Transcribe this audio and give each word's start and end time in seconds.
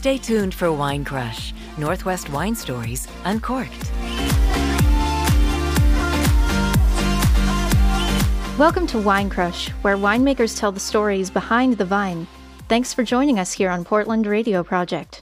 Stay 0.00 0.16
tuned 0.16 0.54
for 0.54 0.72
Wine 0.72 1.04
Crush, 1.04 1.52
Northwest 1.76 2.30
Wine 2.30 2.54
Stories 2.54 3.06
Uncorked. 3.26 3.92
Welcome 8.58 8.86
to 8.86 8.98
Wine 8.98 9.28
Crush, 9.28 9.68
where 9.82 9.98
winemakers 9.98 10.58
tell 10.58 10.72
the 10.72 10.80
stories 10.80 11.28
behind 11.28 11.76
the 11.76 11.84
vine. 11.84 12.26
Thanks 12.66 12.94
for 12.94 13.02
joining 13.02 13.38
us 13.38 13.52
here 13.52 13.68
on 13.68 13.84
Portland 13.84 14.26
Radio 14.26 14.64
Project. 14.64 15.20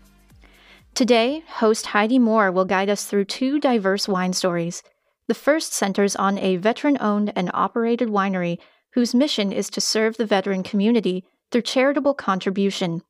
Today, 0.94 1.42
host 1.48 1.86
Heidi 1.86 2.20
Moore 2.20 2.52
will 2.52 2.64
guide 2.64 2.88
us 2.88 3.04
through 3.04 3.24
two 3.24 3.58
diverse 3.58 4.06
wine 4.06 4.32
stories. 4.32 4.84
The 5.26 5.34
first 5.34 5.72
centers 5.72 6.14
on 6.14 6.38
a 6.38 6.54
veteran 6.54 6.98
owned 7.00 7.32
and 7.34 7.50
operated 7.52 8.10
winery 8.10 8.58
whose 8.92 9.12
mission 9.12 9.50
is 9.50 9.70
to 9.70 9.80
serve 9.80 10.18
the 10.18 10.24
veteran 10.24 10.62
community 10.62 11.24
through 11.50 11.62
charitable 11.62 12.14
contribution. 12.14 13.02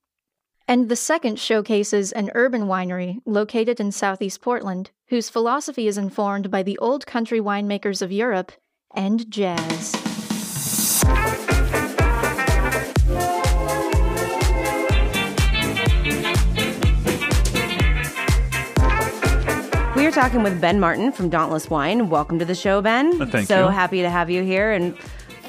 And 0.71 0.91
the 0.91 0.97
second 0.97 1.39
showcases 1.41 2.13
an 2.13 2.31
urban 2.35 2.65
winery 2.65 3.23
located 3.25 3.81
in 3.81 3.91
southeast 3.91 4.43
Portland, 4.43 4.91
whose 5.07 5.31
philosophy 5.31 5.89
is 5.89 5.97
informed 5.97 6.51
by 6.51 6.63
the 6.63 6.77
old 6.77 7.07
country 7.07 7.41
winemakers 7.41 8.03
of 8.03 8.13
Europe 8.13 8.53
and 8.95 9.31
jazz. 9.31 9.95
We 19.97 20.05
are 20.05 20.13
talking 20.13 20.43
with 20.43 20.61
Ben 20.61 20.79
Martin 20.79 21.13
from 21.13 21.31
Dauntless 21.31 21.71
Wine. 21.71 22.11
Welcome 22.11 22.39
to 22.41 22.45
the 22.45 22.55
show, 22.55 22.83
Ben. 22.83 23.27
Thank 23.31 23.49
so 23.49 23.69
you. 23.69 23.71
happy 23.71 24.03
to 24.03 24.11
have 24.11 24.29
you 24.29 24.45
here. 24.45 24.73
And 24.73 24.99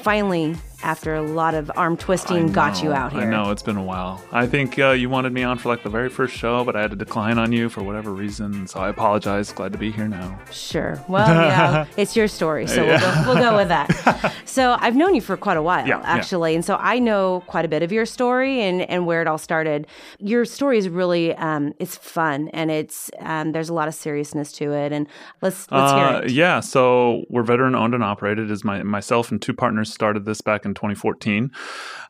finally, 0.02 0.56
after 0.82 1.14
a 1.14 1.22
lot 1.22 1.54
of 1.54 1.70
arm 1.76 1.96
twisting, 1.96 2.50
I 2.50 2.52
got 2.52 2.82
you 2.82 2.92
out 2.92 3.12
here. 3.12 3.22
I 3.22 3.24
know 3.26 3.50
it's 3.50 3.62
been 3.62 3.76
a 3.76 3.82
while. 3.82 4.22
I 4.32 4.46
think 4.46 4.78
uh, 4.78 4.90
you 4.90 5.08
wanted 5.10 5.32
me 5.32 5.42
on 5.42 5.58
for 5.58 5.68
like 5.68 5.82
the 5.82 5.90
very 5.90 6.08
first 6.08 6.34
show, 6.36 6.64
but 6.64 6.76
I 6.76 6.80
had 6.82 6.90
to 6.90 6.96
decline 6.96 7.38
on 7.38 7.52
you 7.52 7.68
for 7.68 7.82
whatever 7.82 8.12
reason. 8.12 8.66
So 8.66 8.80
I 8.80 8.88
apologize. 8.88 9.52
Glad 9.52 9.72
to 9.72 9.78
be 9.78 9.90
here 9.90 10.08
now. 10.08 10.38
Sure. 10.50 11.02
Well, 11.08 11.28
yeah, 11.28 11.86
it's 11.96 12.16
your 12.16 12.28
story, 12.28 12.66
so 12.66 12.84
we'll, 12.86 12.98
go, 13.00 13.22
we'll 13.26 13.36
go 13.50 13.56
with 13.56 13.68
that. 13.68 14.34
so 14.44 14.76
I've 14.80 14.96
known 14.96 15.14
you 15.14 15.20
for 15.20 15.36
quite 15.36 15.56
a 15.56 15.62
while, 15.62 15.86
Yeah, 15.86 15.98
yeah. 16.00 16.04
actually, 16.06 16.54
and 16.54 16.64
so 16.64 16.76
I 16.76 16.98
know 16.98 17.42
quite 17.46 17.64
a 17.64 17.68
bit 17.68 17.82
of 17.82 17.92
your 17.92 18.06
story 18.06 18.60
and, 18.62 18.82
and 18.82 19.06
where 19.06 19.20
it 19.22 19.28
all 19.28 19.38
started. 19.38 19.86
Your 20.18 20.44
story 20.44 20.78
is 20.78 20.88
really 20.88 21.34
um, 21.36 21.74
it's 21.78 21.96
fun 21.96 22.48
and 22.52 22.70
it's 22.70 23.10
um, 23.20 23.52
there's 23.52 23.68
a 23.68 23.74
lot 23.74 23.88
of 23.88 23.94
seriousness 23.94 24.52
to 24.52 24.72
it, 24.72 24.92
and 24.92 25.06
let's 25.42 25.70
let's 25.70 25.92
Uh, 25.92 25.96
hear 26.12 26.22
it. 26.24 26.30
Yeah, 26.30 26.60
so 26.60 27.24
we're 27.28 27.42
veteran 27.42 27.74
owned 27.74 27.94
and 27.94 28.02
operated. 28.04 28.50
As 28.50 28.64
my 28.64 28.82
myself 28.82 29.30
and 29.30 29.40
two 29.40 29.52
partners 29.52 29.92
started 29.92 30.24
this 30.24 30.40
back 30.40 30.64
in 30.64 30.69
2014. 30.74 31.50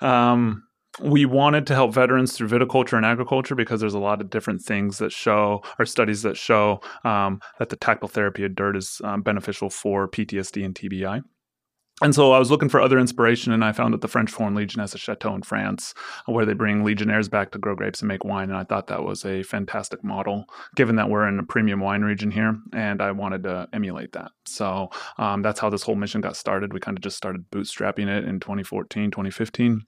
Um, 0.00 0.64
we 1.02 1.24
wanted 1.24 1.66
to 1.68 1.74
help 1.74 1.94
veterans 1.94 2.36
through 2.36 2.48
viticulture 2.48 2.96
and 2.96 3.06
agriculture 3.06 3.54
because 3.54 3.80
there's 3.80 3.94
a 3.94 3.98
lot 3.98 4.20
of 4.20 4.28
different 4.28 4.60
things 4.60 4.98
that 4.98 5.12
show, 5.12 5.62
or 5.78 5.86
studies 5.86 6.22
that 6.22 6.36
show, 6.36 6.80
um, 7.04 7.40
that 7.58 7.68
the 7.68 7.76
tactile 7.76 8.08
therapy 8.08 8.44
of 8.44 8.54
dirt 8.54 8.76
is 8.76 9.00
um, 9.04 9.22
beneficial 9.22 9.70
for 9.70 10.08
PTSD 10.08 10.64
and 10.64 10.74
TBI. 10.74 11.22
And 12.02 12.14
so 12.14 12.32
I 12.32 12.38
was 12.38 12.50
looking 12.50 12.68
for 12.68 12.80
other 12.80 12.98
inspiration, 12.98 13.52
and 13.52 13.64
I 13.64 13.72
found 13.72 13.92
that 13.92 14.00
the 14.00 14.08
French 14.08 14.30
Foreign 14.30 14.54
Legion 14.54 14.80
has 14.80 14.94
a 14.94 14.98
chateau 14.98 15.34
in 15.34 15.42
France 15.42 15.94
where 16.26 16.46
they 16.46 16.54
bring 16.54 16.82
legionnaires 16.82 17.28
back 17.28 17.50
to 17.52 17.58
grow 17.58 17.74
grapes 17.74 18.00
and 18.00 18.08
make 18.08 18.24
wine. 18.24 18.48
And 18.48 18.58
I 18.58 18.64
thought 18.64 18.86
that 18.86 19.04
was 19.04 19.24
a 19.24 19.42
fantastic 19.42 20.02
model, 20.02 20.46
given 20.76 20.96
that 20.96 21.10
we're 21.10 21.28
in 21.28 21.38
a 21.38 21.44
premium 21.44 21.80
wine 21.80 22.02
region 22.02 22.30
here, 22.30 22.58
and 22.72 23.02
I 23.02 23.12
wanted 23.12 23.42
to 23.42 23.68
emulate 23.72 24.12
that. 24.12 24.32
So 24.46 24.90
um, 25.18 25.42
that's 25.42 25.60
how 25.60 25.68
this 25.68 25.82
whole 25.82 25.94
mission 25.94 26.20
got 26.20 26.36
started. 26.36 26.72
We 26.72 26.80
kind 26.80 26.96
of 26.96 27.02
just 27.02 27.16
started 27.16 27.50
bootstrapping 27.50 28.08
it 28.08 28.24
in 28.24 28.40
2014, 28.40 29.10
2015. 29.10 29.86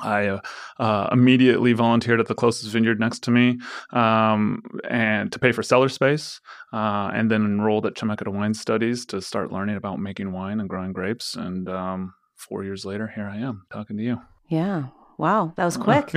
I 0.00 0.26
uh, 0.26 0.40
uh, 0.78 1.08
immediately 1.12 1.72
volunteered 1.72 2.20
at 2.20 2.26
the 2.26 2.34
closest 2.34 2.70
vineyard 2.70 2.98
next 2.98 3.22
to 3.24 3.30
me 3.30 3.58
um, 3.90 4.62
and 4.88 5.30
to 5.32 5.38
pay 5.38 5.52
for 5.52 5.62
cellar 5.62 5.88
space, 5.88 6.40
uh, 6.72 7.10
and 7.14 7.30
then 7.30 7.44
enrolled 7.44 7.86
at 7.86 7.94
Chemeketa 7.94 8.32
Wine 8.32 8.54
Studies 8.54 9.06
to 9.06 9.20
start 9.20 9.52
learning 9.52 9.76
about 9.76 10.00
making 10.00 10.32
wine 10.32 10.60
and 10.60 10.68
growing 10.68 10.92
grapes. 10.92 11.36
And 11.36 11.68
um, 11.68 12.14
four 12.36 12.64
years 12.64 12.84
later, 12.84 13.06
here 13.14 13.26
I 13.26 13.36
am 13.36 13.66
talking 13.72 13.96
to 13.96 14.02
you. 14.02 14.20
Yeah. 14.48 14.86
Wow, 15.16 15.52
that 15.56 15.64
was 15.64 15.76
quick. 15.76 16.10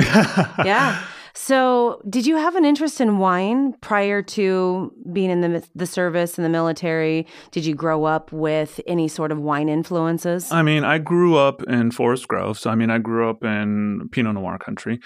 yeah. 0.65 1.05
So, 1.39 2.01
did 2.09 2.25
you 2.25 2.35
have 2.35 2.55
an 2.55 2.65
interest 2.65 2.99
in 2.99 3.19
wine 3.19 3.73
prior 3.79 4.23
to 4.23 4.91
being 5.13 5.29
in 5.29 5.41
the 5.41 5.63
the 5.75 5.85
service 5.85 6.39
in 6.39 6.43
the 6.43 6.49
military? 6.49 7.27
Did 7.51 7.63
you 7.63 7.75
grow 7.75 8.05
up 8.05 8.31
with 8.31 8.81
any 8.87 9.07
sort 9.07 9.31
of 9.31 9.39
wine 9.39 9.69
influences? 9.69 10.51
I 10.51 10.63
mean, 10.63 10.83
I 10.83 10.97
grew 10.97 11.37
up 11.37 11.61
in 11.63 11.91
Forest 11.91 12.27
Grove. 12.27 12.57
So, 12.57 12.71
I 12.71 12.75
mean, 12.75 12.89
I 12.89 12.97
grew 12.97 13.29
up 13.29 13.43
in 13.43 14.09
Pinot 14.11 14.33
Noir 14.33 14.57
country. 14.57 14.99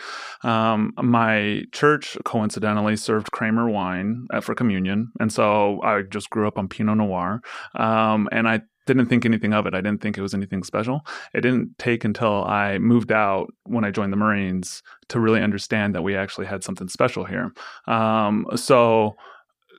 Um, 0.43 0.93
my 1.01 1.63
church, 1.73 2.17
coincidentally, 2.23 2.95
served 2.95 3.31
Kramer 3.33 3.69
wine 3.69 4.27
for 4.41 4.55
communion. 4.55 5.11
And 5.19 5.33
so 5.33 5.81
I 5.81 6.01
just 6.03 6.29
grew 6.29 6.47
up 6.47 6.57
on 6.57 6.69
Pinot 6.69 6.95
Noir. 6.95 7.41
Um, 7.75 8.29
and 8.31 8.47
I 8.47 8.61
didn't 8.85 9.07
think 9.07 9.25
anything 9.25 9.53
of 9.53 9.65
it. 9.65 9.73
I 9.73 9.81
didn't 9.81 10.01
think 10.01 10.17
it 10.17 10.21
was 10.21 10.33
anything 10.33 10.63
special. 10.63 11.05
It 11.33 11.41
didn't 11.41 11.77
take 11.77 12.03
until 12.03 12.43
I 12.45 12.77
moved 12.77 13.11
out 13.11 13.53
when 13.63 13.83
I 13.83 13.91
joined 13.91 14.11
the 14.11 14.17
Marines 14.17 14.81
to 15.09 15.19
really 15.19 15.41
understand 15.41 15.95
that 15.95 16.01
we 16.01 16.15
actually 16.15 16.47
had 16.47 16.63
something 16.63 16.87
special 16.87 17.25
here. 17.25 17.51
Um, 17.87 18.45
so, 18.55 19.15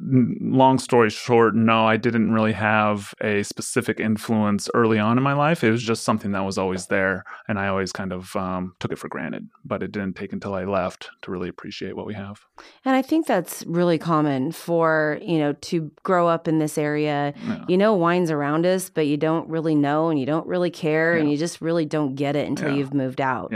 long 0.00 0.78
story 0.78 1.10
short, 1.10 1.54
no, 1.54 1.86
I 1.86 1.97
didn't 1.97 2.32
really 2.32 2.53
have 2.53 3.14
a 3.20 3.42
specific 3.42 4.00
influence 4.00 4.69
early 4.75 4.98
on 4.98 5.16
in 5.16 5.22
my 5.22 5.32
life. 5.32 5.62
It 5.62 5.70
was 5.70 5.82
just 5.82 6.03
something 6.04 6.32
that 6.32 6.44
was 6.44 6.58
always 6.58 6.86
there, 6.86 7.25
and 7.48 7.58
I 7.58 7.69
always 7.69 7.92
kind 7.92 8.12
of 8.12 8.34
um, 8.36 8.75
took 8.81 8.92
it 8.92 8.98
for 8.98 9.08
granted. 9.08 9.48
But 9.64 9.82
it 9.82 9.92
didn't 9.92 10.16
take 10.16 10.32
until 10.32 10.54
I 10.54 10.64
left 10.64 11.10
to 11.22 11.31
really 11.31 11.48
appreciate 11.48 11.97
what 11.97 12.06
we 12.06 12.14
have. 12.14 12.41
And 12.84 12.97
I 12.97 13.02
think 13.02 13.26
that's 13.26 13.64
really 13.66 13.98
common 13.98 14.52
for, 14.52 15.19
you 15.22 15.38
know, 15.38 15.52
to 15.52 15.91
grow 16.02 16.28
up 16.28 16.48
in 16.48 16.58
this 16.58 16.78
area. 16.78 17.34
Yeah. 17.47 17.64
You 17.69 17.78
know, 17.78 17.94
wine's 17.94 18.31
around 18.31 18.66
us, 18.66 18.91
but 18.91 19.06
you 19.06 19.16
don't 19.16 19.48
really 19.48 19.75
know 19.75 20.08
and 20.08 20.19
you 20.19 20.26
don't 20.26 20.47
really 20.47 20.70
care 20.70 21.14
and 21.14 21.31
you 21.31 21.36
just 21.36 21.60
really 21.60 21.84
don't 21.84 22.14
get 22.14 22.36
it 22.36 22.48
until 22.48 22.70
Yeah. 22.70 22.76
you've 22.76 22.94
moved 22.94 23.20
out. 23.20 23.52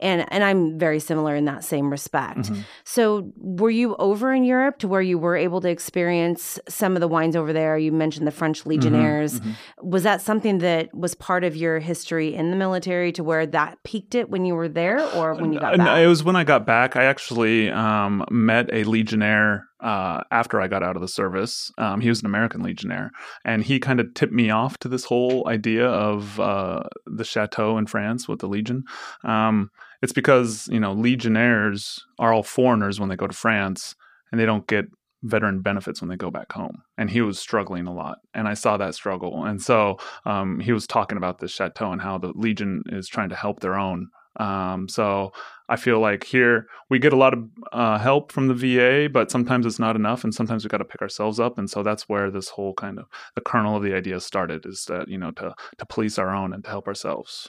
And 0.00 0.26
and 0.32 0.42
I'm 0.44 0.78
very 0.78 0.98
similar 1.00 1.34
in 1.36 1.44
that 1.44 1.64
same 1.64 1.90
respect. 1.90 2.50
Mhm. 2.50 2.64
So, 2.84 3.30
were 3.36 3.70
you 3.70 3.94
over 3.96 4.32
in 4.32 4.44
Europe 4.44 4.78
to 4.78 4.88
where 4.88 5.00
you 5.00 5.18
were 5.18 5.36
able 5.36 5.60
to 5.60 5.68
experience 5.68 6.58
some 6.68 6.94
of 6.96 7.00
the 7.00 7.08
wines 7.08 7.36
over 7.36 7.52
there? 7.52 7.78
You 7.78 7.92
mentioned 7.92 8.26
the 8.26 8.32
French 8.32 8.66
Legionnaires. 8.66 9.40
mhm. 9.40 9.52
Was 9.82 10.02
that 10.02 10.20
something 10.20 10.58
that 10.58 10.92
was 10.94 11.14
part 11.14 11.44
of 11.44 11.54
your 11.56 11.78
history 11.78 12.34
in 12.34 12.50
the 12.50 12.56
military 12.56 13.12
to 13.12 13.22
where 13.24 13.46
that 13.46 13.78
piqued 13.84 14.14
it 14.14 14.30
when 14.30 14.44
you 14.44 14.54
were 14.54 14.68
there 14.68 15.00
or 15.14 15.34
when 15.34 15.52
you 15.52 15.60
got 15.60 15.76
back? 15.76 15.98
It 15.98 16.06
was 16.08 16.24
when 16.24 16.36
I 16.36 16.44
got 16.44 16.66
back. 16.66 16.96
I 16.96 17.04
actually 17.04 17.70
um, 17.70 18.24
met 18.30 18.68
a 18.72 18.84
Legionnaire 18.84 19.66
uh, 19.80 20.22
after 20.30 20.60
I 20.60 20.68
got 20.68 20.82
out 20.82 20.96
of 20.96 21.02
the 21.02 21.08
service. 21.08 21.70
Um, 21.78 22.00
he 22.00 22.08
was 22.08 22.20
an 22.20 22.26
American 22.26 22.62
Legionnaire, 22.62 23.10
and 23.44 23.62
he 23.62 23.78
kind 23.78 24.00
of 24.00 24.14
tipped 24.14 24.32
me 24.32 24.50
off 24.50 24.78
to 24.78 24.88
this 24.88 25.04
whole 25.04 25.48
idea 25.48 25.86
of 25.86 26.38
uh, 26.40 26.82
the 27.06 27.24
chateau 27.24 27.78
in 27.78 27.86
France 27.86 28.28
with 28.28 28.40
the 28.40 28.48
Legion. 28.48 28.84
Um, 29.24 29.70
it's 30.02 30.12
because 30.12 30.68
you 30.70 30.80
know 30.80 30.92
Legionnaires 30.92 32.04
are 32.18 32.32
all 32.32 32.42
foreigners 32.42 33.00
when 33.00 33.08
they 33.08 33.16
go 33.16 33.26
to 33.26 33.34
France, 33.34 33.94
and 34.30 34.40
they 34.40 34.46
don't 34.46 34.66
get 34.66 34.86
veteran 35.24 35.62
benefits 35.62 36.00
when 36.00 36.10
they 36.10 36.16
go 36.16 36.30
back 36.30 36.52
home. 36.52 36.82
And 36.98 37.10
he 37.10 37.22
was 37.22 37.38
struggling 37.38 37.86
a 37.86 37.94
lot, 37.94 38.18
and 38.34 38.46
I 38.46 38.54
saw 38.54 38.76
that 38.76 38.94
struggle. 38.94 39.44
And 39.44 39.60
so 39.60 39.96
um, 40.24 40.60
he 40.60 40.72
was 40.72 40.86
talking 40.86 41.18
about 41.18 41.38
the 41.38 41.48
chateau 41.48 41.90
and 41.92 42.00
how 42.00 42.18
the 42.18 42.32
Legion 42.34 42.82
is 42.86 43.08
trying 43.08 43.30
to 43.30 43.36
help 43.36 43.60
their 43.60 43.74
own. 43.74 44.08
Um, 44.36 44.88
so 44.88 45.32
I 45.68 45.76
feel 45.76 46.00
like 46.00 46.24
here 46.24 46.66
we 46.90 46.98
get 46.98 47.12
a 47.12 47.16
lot 47.16 47.32
of 47.32 47.48
uh, 47.72 47.98
help 47.98 48.32
from 48.32 48.48
the 48.48 48.54
VA, 48.54 49.08
but 49.08 49.30
sometimes 49.30 49.64
it's 49.66 49.78
not 49.78 49.96
enough, 49.96 50.24
and 50.24 50.34
sometimes 50.34 50.64
we 50.64 50.68
got 50.68 50.78
to 50.78 50.84
pick 50.84 51.00
ourselves 51.00 51.40
up. 51.40 51.58
And 51.58 51.70
so 51.70 51.82
that's 51.82 52.08
where 52.08 52.30
this 52.30 52.48
whole 52.48 52.74
kind 52.74 52.98
of 52.98 53.06
the 53.34 53.40
kernel 53.40 53.76
of 53.76 53.82
the 53.82 53.94
idea 53.94 54.20
started 54.20 54.66
is 54.66 54.84
that 54.86 55.08
you 55.08 55.18
know 55.18 55.30
to 55.32 55.54
to 55.78 55.86
police 55.86 56.18
our 56.18 56.34
own 56.34 56.52
and 56.52 56.64
to 56.64 56.70
help 56.70 56.86
ourselves. 56.86 57.48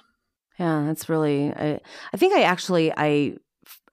Yeah, 0.60 0.84
that's 0.86 1.10
really. 1.10 1.52
I, 1.52 1.82
I 2.14 2.18
think 2.18 2.34
I 2.34 2.44
actually 2.44 2.94
I 2.96 3.38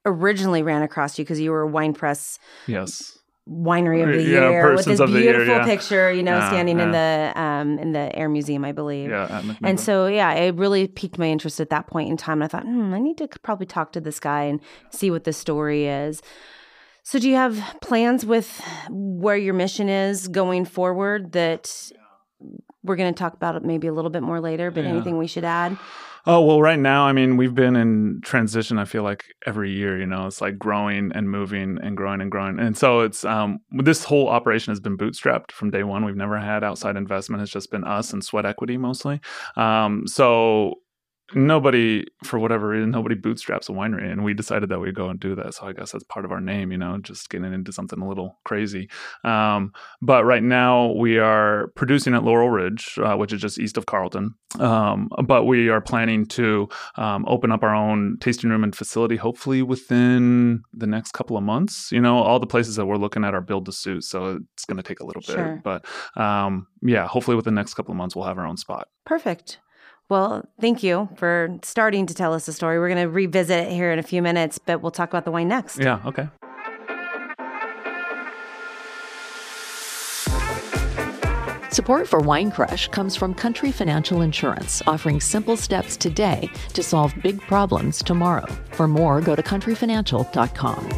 originally 0.05 0.62
ran 0.62 0.82
across 0.82 1.19
you 1.19 1.25
because 1.25 1.40
you 1.40 1.50
were 1.50 1.62
a 1.62 1.66
wine 1.66 1.94
press 1.94 2.38
Yes. 2.66 3.19
Winery 3.48 4.02
of 4.06 4.14
the 4.14 4.22
Yeah, 4.22 4.50
year 4.50 4.74
with 4.74 4.84
this 4.84 4.98
the 4.98 5.06
year, 5.06 5.32
beautiful 5.32 5.56
yeah. 5.56 5.64
picture, 5.64 6.12
you 6.12 6.22
know, 6.22 6.36
Yeah, 6.38 6.48
standing 6.48 6.78
in 6.78 6.92
the 6.92 7.32
um 7.34 7.78
in 7.78 7.92
the 7.92 8.14
Air 8.16 8.28
Museum, 8.28 8.64
I 8.64 8.72
believe. 8.72 9.10
Yeah. 9.10 9.42
And 9.62 9.80
so, 9.80 10.06
yeah, 10.06 10.32
it 10.32 10.54
really 10.54 10.86
piqued 10.86 11.18
my 11.18 11.26
interest 11.26 11.60
at 11.60 11.70
that 11.70 11.86
point 11.88 12.10
in 12.10 12.16
time. 12.16 12.34
And 12.40 12.44
I 12.44 12.48
thought, 12.48 12.64
hmm, 12.64 12.94
I 12.94 13.00
need 13.00 13.18
to 13.18 13.28
probably 13.42 13.66
talk 13.66 13.92
to 13.92 14.00
this 14.00 14.20
guy 14.20 14.42
and 14.44 14.60
see 14.90 15.10
what 15.10 15.24
the 15.24 15.32
story 15.32 15.86
is. 15.86 16.22
So, 17.02 17.18
do 17.18 17.28
you 17.28 17.34
have 17.34 17.58
plans 17.80 18.24
with 18.24 18.62
where 18.88 19.36
your 19.36 19.54
mission 19.54 19.88
is 19.88 20.28
going 20.28 20.64
forward 20.64 21.32
that 21.32 21.90
we're 22.84 22.96
going 22.96 23.12
to 23.12 23.18
talk 23.18 23.34
about 23.34 23.56
it 23.56 23.64
maybe 23.64 23.88
a 23.88 23.92
little 23.92 24.10
bit 24.10 24.22
more 24.22 24.40
later, 24.40 24.70
but 24.70 24.84
anything 24.84 25.18
we 25.18 25.26
should 25.26 25.44
add? 25.44 25.76
Oh, 26.24 26.40
well, 26.42 26.62
right 26.62 26.78
now, 26.78 27.04
I 27.04 27.12
mean, 27.12 27.36
we've 27.36 27.54
been 27.54 27.74
in 27.74 28.20
transition, 28.22 28.78
I 28.78 28.84
feel 28.84 29.02
like 29.02 29.24
every 29.44 29.72
year, 29.72 29.98
you 29.98 30.06
know, 30.06 30.26
it's 30.28 30.40
like 30.40 30.56
growing 30.56 31.10
and 31.16 31.28
moving 31.28 31.78
and 31.82 31.96
growing 31.96 32.20
and 32.20 32.30
growing. 32.30 32.60
And 32.60 32.78
so 32.78 33.00
it's, 33.00 33.24
um, 33.24 33.58
this 33.72 34.04
whole 34.04 34.28
operation 34.28 34.70
has 34.70 34.78
been 34.78 34.96
bootstrapped 34.96 35.50
from 35.50 35.70
day 35.70 35.82
one. 35.82 36.04
We've 36.04 36.14
never 36.14 36.38
had 36.38 36.62
outside 36.62 36.96
investment. 36.96 37.42
It's 37.42 37.50
just 37.50 37.72
been 37.72 37.82
us 37.82 38.12
and 38.12 38.22
sweat 38.22 38.46
equity 38.46 38.76
mostly. 38.76 39.20
Um, 39.56 40.06
so 40.06 40.76
nobody 41.34 42.05
for 42.25 42.38
whatever 42.38 42.69
reason 42.69 42.90
nobody 42.90 43.14
bootstraps 43.14 43.69
a 43.69 43.73
winery 43.73 44.11
and 44.11 44.25
we 44.25 44.34
decided 44.34 44.69
that 44.69 44.79
we'd 44.81 44.94
go 44.94 45.08
and 45.08 45.19
do 45.20 45.34
that. 45.34 45.55
So 45.55 45.67
i 45.67 45.73
guess 45.73 45.93
that's 45.93 46.05
part 46.05 46.25
of 46.25 46.32
our 46.32 46.40
name 46.40 46.73
you 46.73 46.79
know 46.79 46.99
just 46.99 47.31
getting 47.31 47.52
into 47.52 47.73
something 47.73 48.00
a 48.00 48.08
little 48.08 48.38
crazy. 48.44 48.88
Um, 49.25 49.73
but 50.00 50.25
right 50.25 50.43
now 50.43 50.93
we 50.93 51.19
are 51.19 51.69
producing 51.76 52.14
at 52.14 52.25
laurel 52.25 52.50
ridge 52.50 52.99
uh, 53.02 53.17
which 53.17 53.32
is 53.32 53.40
just 53.40 53.58
east 53.58 53.76
of 53.76 53.87
carlton. 53.87 54.34
Um, 54.58 55.08
but 55.25 55.44
we 55.44 55.69
are 55.70 55.81
planning 55.81 56.26
to 56.26 56.69
um, 56.96 57.25
open 57.26 57.50
up 57.50 57.62
our 57.62 57.75
own 57.75 58.19
tasting 58.20 58.50
room 58.50 58.64
and 58.64 58.75
facility 58.76 59.17
hopefully 59.17 59.62
within 59.62 60.62
the 60.73 60.87
next 60.87 61.12
couple 61.12 61.37
of 61.37 61.43
months. 61.43 61.90
You 61.93 62.00
know 62.00 62.17
all 62.19 62.38
the 62.40 62.46
places 62.46 62.76
that 62.76 62.87
we're 62.87 62.96
looking 62.96 63.25
at 63.25 63.35
are 63.35 63.40
build 63.40 63.67
to 63.67 63.73
suit 63.73 64.05
so 64.05 64.40
it's 64.55 64.64
going 64.64 64.76
to 64.76 64.82
take 64.82 65.00
a 65.00 65.05
little 65.06 65.23
Sure. 65.23 65.55
bit 65.55 65.62
but 65.62 66.20
um, 66.20 66.67
yeah 66.82 67.06
hopefully 67.06 67.37
within 67.37 67.55
the 67.55 67.61
next 67.61 67.75
couple 67.75 67.93
of 67.93 67.96
months 67.96 68.14
we'll 68.17 68.25
have 68.26 68.38
our 68.38 68.46
own 68.46 68.56
spot. 68.56 68.88
Perfect. 69.05 69.58
Well, 70.12 70.44
thank 70.61 70.82
you 70.82 71.09
for 71.17 71.59
starting 71.62 72.05
to 72.05 72.12
tell 72.12 72.35
us 72.35 72.44
the 72.44 72.53
story. 72.53 72.79
We're 72.79 72.91
going 72.91 73.00
to 73.00 73.09
revisit 73.09 73.61
it 73.61 73.73
here 73.73 73.91
in 73.93 73.99
a 73.99 74.03
few 74.03 74.20
minutes, 74.20 74.59
but 74.59 74.82
we'll 74.82 74.91
talk 74.91 75.09
about 75.09 75.25
the 75.25 75.31
wine 75.31 75.49
next. 75.49 75.79
yeah 75.79 76.03
okay 76.05 76.29
Support 81.70 82.06
for 82.09 82.20
Wine 82.20 82.50
Crush 82.50 82.88
comes 82.88 83.17
from 83.17 83.32
Country 83.32 83.73
Financial 83.73 84.20
Insurance, 84.20 84.82
offering 84.87 85.19
simple 85.19 85.56
steps 85.56 85.97
today 85.97 86.50
to 86.75 86.82
solve 86.82 87.14
big 87.23 87.41
problems 87.41 88.03
tomorrow. 88.03 88.44
For 88.73 88.87
more, 88.87 89.23
go 89.23 89.35
to 89.35 89.43
countryfinancial.com. 89.43 90.88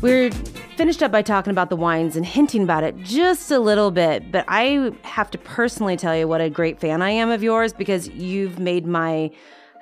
We're 0.00 0.30
finished 0.76 1.02
up 1.02 1.12
by 1.12 1.22
talking 1.22 1.50
about 1.50 1.70
the 1.70 1.76
wines 1.76 2.16
and 2.16 2.26
hinting 2.26 2.62
about 2.62 2.84
it 2.84 2.96
just 3.02 3.50
a 3.50 3.58
little 3.58 3.90
bit, 3.90 4.30
but 4.30 4.44
I 4.48 4.92
have 5.02 5.30
to 5.32 5.38
personally 5.38 5.96
tell 5.96 6.16
you 6.16 6.28
what 6.28 6.40
a 6.40 6.50
great 6.50 6.80
fan 6.80 7.02
I 7.02 7.10
am 7.10 7.30
of 7.30 7.42
yours 7.42 7.72
because 7.72 8.08
you've 8.08 8.58
made 8.58 8.86
my 8.86 9.30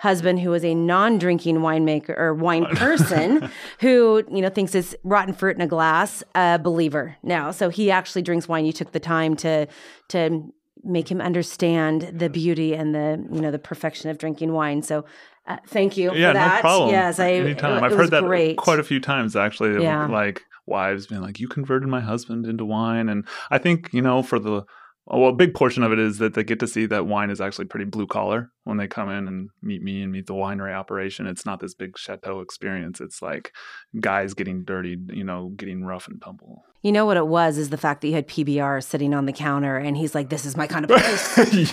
husband 0.00 0.40
who 0.40 0.52
is 0.52 0.64
a 0.64 0.74
non-drinking 0.74 1.58
winemaker 1.58 2.18
or 2.18 2.34
wine 2.34 2.66
person 2.76 3.48
who 3.78 4.24
you 4.32 4.42
know 4.42 4.48
thinks 4.48 4.74
it's 4.74 4.96
rotten 5.04 5.32
fruit 5.32 5.54
in 5.54 5.62
a 5.62 5.66
glass 5.66 6.24
a 6.34 6.58
believer 6.58 7.16
now 7.22 7.52
so 7.52 7.68
he 7.68 7.88
actually 7.88 8.20
drinks 8.20 8.48
wine 8.48 8.66
you 8.66 8.72
took 8.72 8.90
the 8.90 8.98
time 8.98 9.36
to 9.36 9.64
to 10.08 10.42
make 10.82 11.08
him 11.08 11.20
understand 11.20 12.10
the 12.12 12.28
beauty 12.28 12.74
and 12.74 12.92
the 12.92 13.24
you 13.30 13.40
know 13.40 13.52
the 13.52 13.60
perfection 13.60 14.10
of 14.10 14.18
drinking 14.18 14.52
wine 14.52 14.82
so 14.82 15.04
uh, 15.46 15.56
thank 15.68 15.96
you 15.96 16.12
yeah, 16.14 16.30
for 16.30 16.34
that 16.34 16.54
no 16.56 16.60
problem. 16.62 16.90
yes 16.90 17.20
i 17.20 17.32
Anytime. 17.34 17.84
I've 17.84 17.92
heard 17.92 18.10
that 18.10 18.24
great 18.24 18.56
quite 18.56 18.80
a 18.80 18.84
few 18.84 18.98
times 18.98 19.36
actually. 19.36 19.82
Yeah. 19.82 20.06
Like 20.06 20.42
wives 20.66 21.06
being 21.06 21.22
like, 21.22 21.40
"You 21.40 21.48
converted 21.48 21.88
my 21.88 22.00
husband 22.00 22.46
into 22.46 22.64
wine," 22.64 23.08
and 23.08 23.26
I 23.50 23.58
think 23.58 23.90
you 23.92 24.02
know 24.02 24.22
for 24.22 24.38
the 24.38 24.64
oh, 25.08 25.18
well, 25.18 25.30
a 25.30 25.34
big 25.34 25.54
portion 25.54 25.82
of 25.82 25.92
it 25.92 25.98
is 25.98 26.18
that 26.18 26.34
they 26.34 26.44
get 26.44 26.60
to 26.60 26.66
see 26.66 26.86
that 26.86 27.06
wine 27.06 27.30
is 27.30 27.40
actually 27.40 27.64
pretty 27.64 27.84
blue 27.84 28.06
collar 28.06 28.50
when 28.64 28.76
they 28.76 28.86
come 28.86 29.10
in 29.10 29.26
and 29.26 29.50
meet 29.60 29.82
me 29.82 30.02
and 30.02 30.12
meet 30.12 30.26
the 30.26 30.34
winery 30.34 30.72
operation. 30.72 31.26
It's 31.26 31.44
not 31.44 31.60
this 31.60 31.74
big 31.74 31.98
chateau 31.98 32.40
experience. 32.40 33.00
It's 33.00 33.20
like 33.20 33.52
guys 34.00 34.34
getting 34.34 34.64
dirty, 34.64 34.96
you 35.12 35.24
know, 35.24 35.52
getting 35.56 35.84
rough 35.84 36.06
and 36.06 36.22
tumble. 36.22 36.62
You 36.82 36.92
know 36.92 37.06
what 37.06 37.16
it 37.16 37.26
was 37.26 37.58
is 37.58 37.70
the 37.70 37.76
fact 37.76 38.00
that 38.00 38.08
you 38.08 38.14
had 38.14 38.28
PBR 38.28 38.82
sitting 38.82 39.14
on 39.14 39.26
the 39.26 39.32
counter 39.32 39.76
and 39.76 39.96
he's 39.96 40.14
like, 40.14 40.30
this 40.30 40.44
is 40.44 40.56
my 40.56 40.66
kind 40.66 40.84
of 40.84 40.90
place. 40.90 41.36
yeah, 41.52 41.64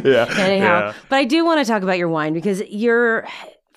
So, 0.00 0.02
yeah, 0.08 0.26
Anyhow, 0.38 0.80
yeah. 0.80 0.92
but 1.08 1.16
I 1.16 1.24
do 1.24 1.44
want 1.44 1.64
to 1.64 1.70
talk 1.70 1.82
about 1.82 1.98
your 1.98 2.08
wine 2.08 2.32
because 2.32 2.62
you're 2.68 3.26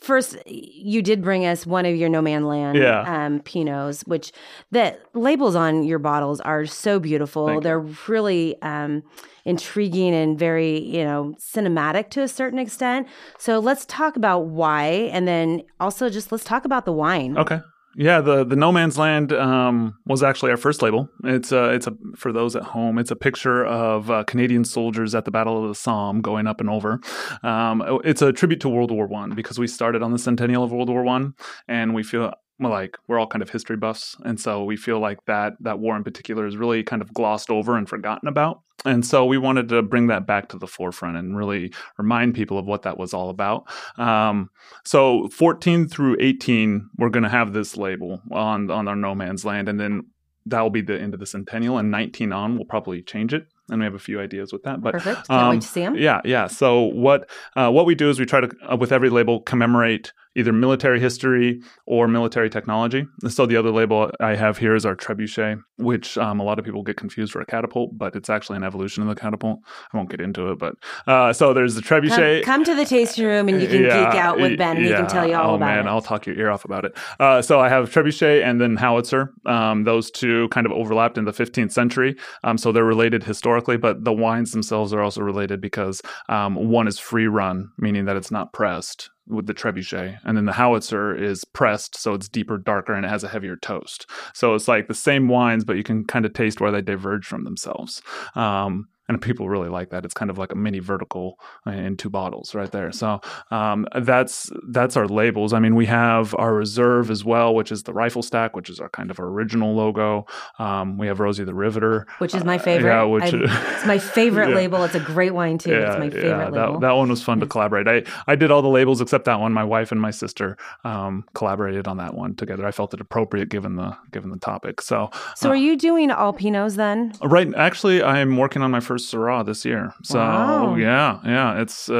first 0.04 0.38
you 0.46 1.02
did 1.02 1.22
bring 1.22 1.46
us 1.46 1.66
one 1.66 1.86
of 1.86 1.96
your 1.96 2.10
no 2.10 2.22
man 2.22 2.46
land 2.46 2.78
Yeah. 2.78 3.02
um 3.08 3.40
pinots 3.40 4.06
which 4.08 4.32
the 4.72 4.98
labels 5.14 5.56
on 5.56 5.84
your 5.84 6.00
bottles 6.00 6.40
are 6.42 6.66
so 6.66 7.00
beautiful 7.00 7.48
Thank 7.48 7.64
they're 7.64 7.80
really 8.08 8.62
um 8.62 9.04
intriguing 9.46 10.14
and 10.14 10.38
very 10.38 10.80
you 10.80 11.04
know 11.04 11.36
cinematic 11.40 12.10
to 12.12 12.22
a 12.22 12.28
certain 12.28 12.60
extent 12.60 13.08
so 13.38 13.60
let's 13.60 13.86
talk 13.86 14.16
about 14.16 14.48
why 14.48 15.10
and 15.14 15.28
then 15.28 15.64
also 15.80 16.10
just 16.10 16.32
let's 16.32 16.44
talk 16.44 16.66
about 16.66 16.86
the 16.86 16.94
wine 16.94 17.38
Okay. 17.38 17.60
Yeah, 17.96 18.22
the 18.22 18.44
the 18.44 18.56
No 18.56 18.72
Man's 18.72 18.98
Land 18.98 19.32
um, 19.34 20.00
was 20.06 20.24
actually 20.24 20.52
our 20.52 20.58
first 20.58 20.82
label. 20.82 21.10
It's 21.24 21.52
a 21.52 21.70
it's 21.70 21.86
a 21.86 21.94
for 22.16 22.32
those 22.32 22.56
at 22.56 22.64
home. 22.64 22.98
It's 22.98 23.12
a 23.12 23.16
picture 23.16 23.64
of 23.66 24.10
uh, 24.10 24.24
Canadian 24.24 24.66
soldiers 24.66 25.14
at 25.14 25.26
the 25.26 25.32
Battle 25.32 25.62
of 25.62 25.70
the 25.70 25.76
Somme 25.76 26.22
going 26.22 26.48
up 26.48 26.60
and 26.60 26.70
over. 26.70 27.00
Um, 27.44 27.84
it's 28.04 28.22
a 28.22 28.34
tribute 28.34 28.62
to 28.62 28.70
World 28.70 28.92
War 28.92 29.06
One 29.06 29.36
because 29.36 29.60
we 29.60 29.68
started 29.68 30.02
on 30.02 30.12
the 30.12 30.18
centennial 30.18 30.64
of 30.64 30.72
World 30.72 30.90
War 30.90 31.04
One, 31.04 31.36
and 31.68 31.94
we 31.94 32.02
feel 32.02 32.34
like 32.60 32.98
we're 33.08 33.20
all 33.20 33.28
kind 33.28 33.42
of 33.42 33.50
history 33.50 33.78
buffs, 33.78 34.16
and 34.24 34.40
so 34.40 34.64
we 34.64 34.78
feel 34.78 35.00
like 35.00 35.26
that 35.26 35.54
that 35.62 35.80
war 35.80 35.96
in 35.96 36.04
particular 36.04 36.46
is 36.46 36.58
really 36.58 36.84
kind 36.84 37.02
of 37.02 37.14
glossed 37.14 37.50
over 37.50 37.78
and 37.78 37.90
forgotten 37.90 38.28
about. 38.28 38.62
And 38.86 39.06
so 39.06 39.26
we 39.26 39.38
wanted 39.38 39.70
to 39.70 39.82
bring 39.82 40.08
that 40.08 40.28
back 40.28 40.50
to 40.50 40.58
the 40.58 40.68
forefront 40.68 41.16
and 41.16 41.38
really 41.38 41.72
remind 41.98 42.36
people 42.36 42.58
of 42.58 42.66
what 42.66 42.82
that 42.82 42.98
was 42.98 43.14
all 43.14 43.30
about. 43.30 43.66
Um, 43.98 44.50
so 44.84 45.30
14 45.30 45.88
through 45.88 46.18
18, 46.20 46.90
we're 46.98 47.10
going 47.10 47.24
to 47.24 47.30
have 47.30 47.54
this 47.54 47.78
label 47.78 48.22
on 48.32 48.70
on 48.70 48.88
our 48.88 48.96
no 48.96 49.16
man's 49.16 49.46
land, 49.46 49.70
and 49.70 49.80
then 49.80 50.04
that 50.46 50.62
will 50.62 50.70
be 50.70 50.82
the 50.82 51.00
end 51.00 51.14
of 51.14 51.20
the 51.20 51.26
centennial. 51.26 51.78
And 51.78 51.92
19 51.92 52.34
on, 52.34 52.56
we'll 52.56 52.66
probably 52.66 53.02
change 53.02 53.34
it, 53.34 53.48
and 53.70 53.80
we 53.80 53.86
have 53.86 53.94
a 53.94 54.00
few 54.00 54.20
ideas 54.20 54.52
with 54.52 54.64
that. 54.64 54.82
But 54.82 54.94
perfect 54.94 55.28
can't 55.28 55.42
um, 55.42 55.50
wait 55.50 55.62
to 55.62 55.68
see 55.68 55.82
them 55.82 55.96
yeah, 55.96 56.22
yeah. 56.26 56.48
So 56.48 56.82
what 56.82 57.30
uh, 57.56 57.72
what 57.72 57.86
we 57.86 57.96
do 57.96 58.10
is 58.10 58.20
we 58.20 58.26
try 58.26 58.42
to 58.42 58.50
uh, 58.70 58.76
with 58.76 58.92
every 58.92 59.10
label 59.10 59.42
commemorate 59.42 60.12
either 60.36 60.52
military 60.52 61.00
history 61.00 61.62
or 61.86 62.08
military 62.08 62.50
technology. 62.50 63.06
So 63.28 63.46
the 63.46 63.58
other 63.58 63.72
label 63.72 64.12
I 64.20 64.36
have 64.36 64.58
here 64.58 64.76
is 64.76 64.86
our 64.86 64.96
trebuchet, 64.96 65.62
which 65.78 66.18
um, 66.18 66.40
a 66.40 66.44
lot 66.44 66.60
of 66.60 66.66
people 66.66 66.84
get 66.84 66.98
confused 66.98 67.32
for 67.32 67.42
a 67.42 67.46
catapult, 67.46 67.98
but 67.98 68.16
it's 68.16 68.30
actually 68.30 68.58
an 68.58 68.64
evolution 68.64 69.04
of 69.04 69.10
the 69.10 69.20
catapult. 69.20 69.60
I 69.94 69.98
won't 69.98 70.10
get 70.10 70.22
into 70.22 70.52
it, 70.52 70.60
but 70.60 70.76
uh, 71.08 71.34
so 71.34 71.54
there's 71.54 71.76
the 71.76 71.82
trebuchet. 71.82 72.44
come 72.44 72.64
to 72.64 72.76
the 72.76 72.86
tasting 72.86 73.26
room 73.26 73.48
and 73.48 73.62
you 73.62 73.68
can 73.68 73.84
geek 73.84 74.20
out 74.20 74.40
with 74.40 74.58
ben 74.58 74.78
and 74.78 74.86
he 74.86 74.92
can 74.92 75.08
tell 75.08 75.28
you 75.28 75.36
all 75.36 75.52
oh, 75.52 75.56
about 75.56 75.76
man, 75.76 75.88
it 75.88 75.90
I'll 75.90 76.02
talk 76.02 76.26
your 76.26 76.38
ear 76.38 76.50
off 76.50 76.66
about 76.66 76.86
it. 76.86 76.98
Uh, 77.20 77.42
so 77.42 77.60
I 77.60 77.70
have 77.70 77.90
trebuchet 77.90 78.44
and 78.44 78.60
then 78.60 78.76
howitzer. 78.76 79.34
Um, 79.46 79.84
those 79.84 80.10
two 80.10 80.48
kind 80.50 80.66
of 80.66 80.72
overlapped 80.72 81.18
in 81.18 81.26
the 81.26 81.32
15th 81.32 81.72
century, 81.72 82.16
um, 82.44 82.58
so 82.58 82.72
they're 82.72 82.84
related 82.84 83.24
historically. 83.24 83.78
But 83.78 84.04
the 84.04 84.14
wines 84.14 84.52
themselves 84.52 84.94
are 84.94 85.02
also 85.02 85.22
related 85.22 85.62
because 85.62 86.02
um, 86.30 86.56
one 86.56 86.88
is 86.88 87.00
free 87.00 87.28
run, 87.28 87.72
meaning 87.78 88.06
that 88.06 88.16
it's 88.16 88.32
not 88.32 88.54
pressed 88.54 89.10
with 89.28 89.48
the 89.48 89.54
trebuchet, 89.54 90.20
and 90.24 90.36
then 90.36 90.46
the 90.46 90.54
howitzer 90.54 91.16
is 91.16 91.46
pressed, 91.46 91.98
so 91.98 92.14
it's 92.14 92.28
deeper, 92.28 92.58
darker, 92.58 92.94
and 92.94 93.06
it 93.06 93.10
has 93.10 93.24
a 93.24 93.30
heavier 93.30 93.56
toast. 93.56 94.10
So 94.34 94.54
it's 94.54 94.68
like 94.68 94.88
the 94.88 94.94
same 94.94 95.28
wines, 95.28 95.64
but 95.64 95.78
you 95.78 95.84
can 95.84 96.04
kind 96.06 96.26
of 96.26 96.34
taste 96.34 96.60
where 96.60 96.72
they 96.72 96.82
diverge 96.82 97.26
from 97.26 97.44
themselves. 97.44 98.02
Um, 98.36 98.88
and 99.10 99.22
people 99.22 99.50
really 99.50 99.70
like 99.70 99.90
that. 99.90 100.06
It's 100.06 100.14
kind 100.14 100.32
of 100.32 100.38
like 100.38 100.52
a 100.52 100.56
mini 100.56 100.80
vertical 100.80 101.40
in 101.66 101.98
two 101.98 102.10
bottles 102.10 102.56
right 102.56 102.72
there. 102.72 102.92
So 102.92 103.20
um, 103.52 103.88
that's 104.02 104.50
that's 104.70 104.96
our 104.98 105.08
labels. 105.08 105.54
I 105.54 105.60
mean, 105.60 105.76
we 105.76 105.86
have 105.88 106.34
our 106.38 106.54
reserve 106.54 107.12
as 107.12 107.26
well, 107.26 107.54
which 107.54 107.72
is 107.72 107.84
the 107.84 107.94
rifle 107.94 108.22
stack, 108.24 108.56
which 108.56 108.70
is 108.70 108.80
our 108.80 108.90
kind 108.90 109.12
of 109.12 109.20
our 109.20 109.26
original 109.28 109.76
logo. 109.76 110.26
Um, 110.60 110.98
we 110.98 111.08
have 111.08 111.20
Rosie 111.20 111.44
the 111.44 111.54
Riveter, 111.54 112.08
which 112.20 112.34
is 112.34 112.44
my 112.44 112.56
Uh, 112.56 112.60
favorite. 112.60 112.90
yeah, 112.90 113.04
which 113.04 113.34
I- 113.34 113.74
it's 113.76 113.86
my 113.86 113.98
favorite 113.98 114.50
Yeah. 114.54 114.56
label. 114.56 114.84
It's 114.84 114.96
a 114.96 115.00
great 115.00 115.34
wine 115.34 115.58
too. 115.58 115.74
it's 115.74 115.98
my 116.00 116.10
favorite 116.10 116.30
yeah, 116.30 116.46
label. 116.50 116.74
That, 116.74 116.82
that 116.88 116.92
one 116.96 117.10
was 117.10 117.22
fun 117.24 117.40
to 117.42 117.46
collaborate. 117.46 117.88
I, 117.88 118.04
I 118.32 118.36
did 118.36 118.52
all 118.52 118.62
the 118.62 118.70
labels 118.70 119.02
except 119.02 119.26
that 119.26 119.40
one. 119.40 119.52
My 119.54 119.64
wife 119.64 119.92
and 119.92 120.00
my 120.02 120.12
sister 120.12 120.58
um, 120.86 121.26
collaborated 121.34 121.88
on 121.88 121.98
that 121.98 122.14
one 122.14 122.36
together. 122.36 122.66
I 122.66 122.72
felt 122.72 122.94
it 122.94 123.02
appropriate 123.02 123.50
given 123.50 123.76
the 123.76 123.96
given 124.12 124.30
the 124.30 124.38
topic. 124.40 124.82
So 124.82 125.10
so, 125.36 125.50
are 125.50 125.56
you 125.56 125.76
doing 125.78 126.10
all 126.12 126.34
Pinots 126.34 126.76
then? 126.76 127.14
Right. 127.22 127.54
Actually, 127.56 128.02
I'm 128.04 128.38
working 128.38 128.62
on 128.62 128.72
my 128.72 128.80
first 128.80 128.93
Syrah 128.98 129.46
this 129.46 129.66
year. 129.66 129.94
So 130.04 130.20
Wow. 130.20 130.76
yeah, 130.76 131.20
yeah. 131.26 131.62
It's 131.62 131.90
uh, 131.90 131.96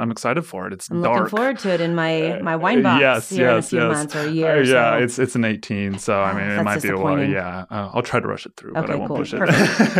I'm 0.00 0.10
excited 0.10 0.42
for 0.42 0.66
it. 0.66 0.72
It's 0.72 0.90
I'm 0.90 1.02
dark. 1.02 1.16
looking 1.24 1.36
forward 1.36 1.58
to 1.60 1.70
it 1.74 1.80
in 1.80 1.94
my 1.94 2.40
my 2.42 2.56
wine 2.56 2.82
box 2.82 3.00
yes, 3.00 3.28
here 3.30 3.46
yes, 3.50 3.72
in 3.72 3.78
a 3.78 3.80
few 3.82 3.88
yes. 3.88 3.96
months 3.96 4.16
or 4.16 4.20
a 4.20 4.26
Uh, 4.28 4.30
year. 4.40 4.62
yeah, 4.62 4.98
so. 4.98 5.04
it's 5.04 5.18
it's 5.18 5.34
an 5.36 5.44
18, 5.44 5.98
so 5.98 6.20
I 6.20 6.32
mean 6.34 6.50
it 6.58 6.62
might 6.62 6.82
be 6.82 6.88
a 6.88 6.96
while. 6.96 7.22
Yeah, 7.22 7.64
uh, 7.70 7.90
I'll 7.94 8.02
try 8.02 8.20
to 8.20 8.26
rush 8.26 8.46
it 8.46 8.52
through, 8.56 8.72
but 8.74 8.88
I 8.90 8.92
Okay, 8.92 8.96
won't 8.96 9.08
cool. 9.08 9.16
push 9.18 9.32
it. 9.34 9.40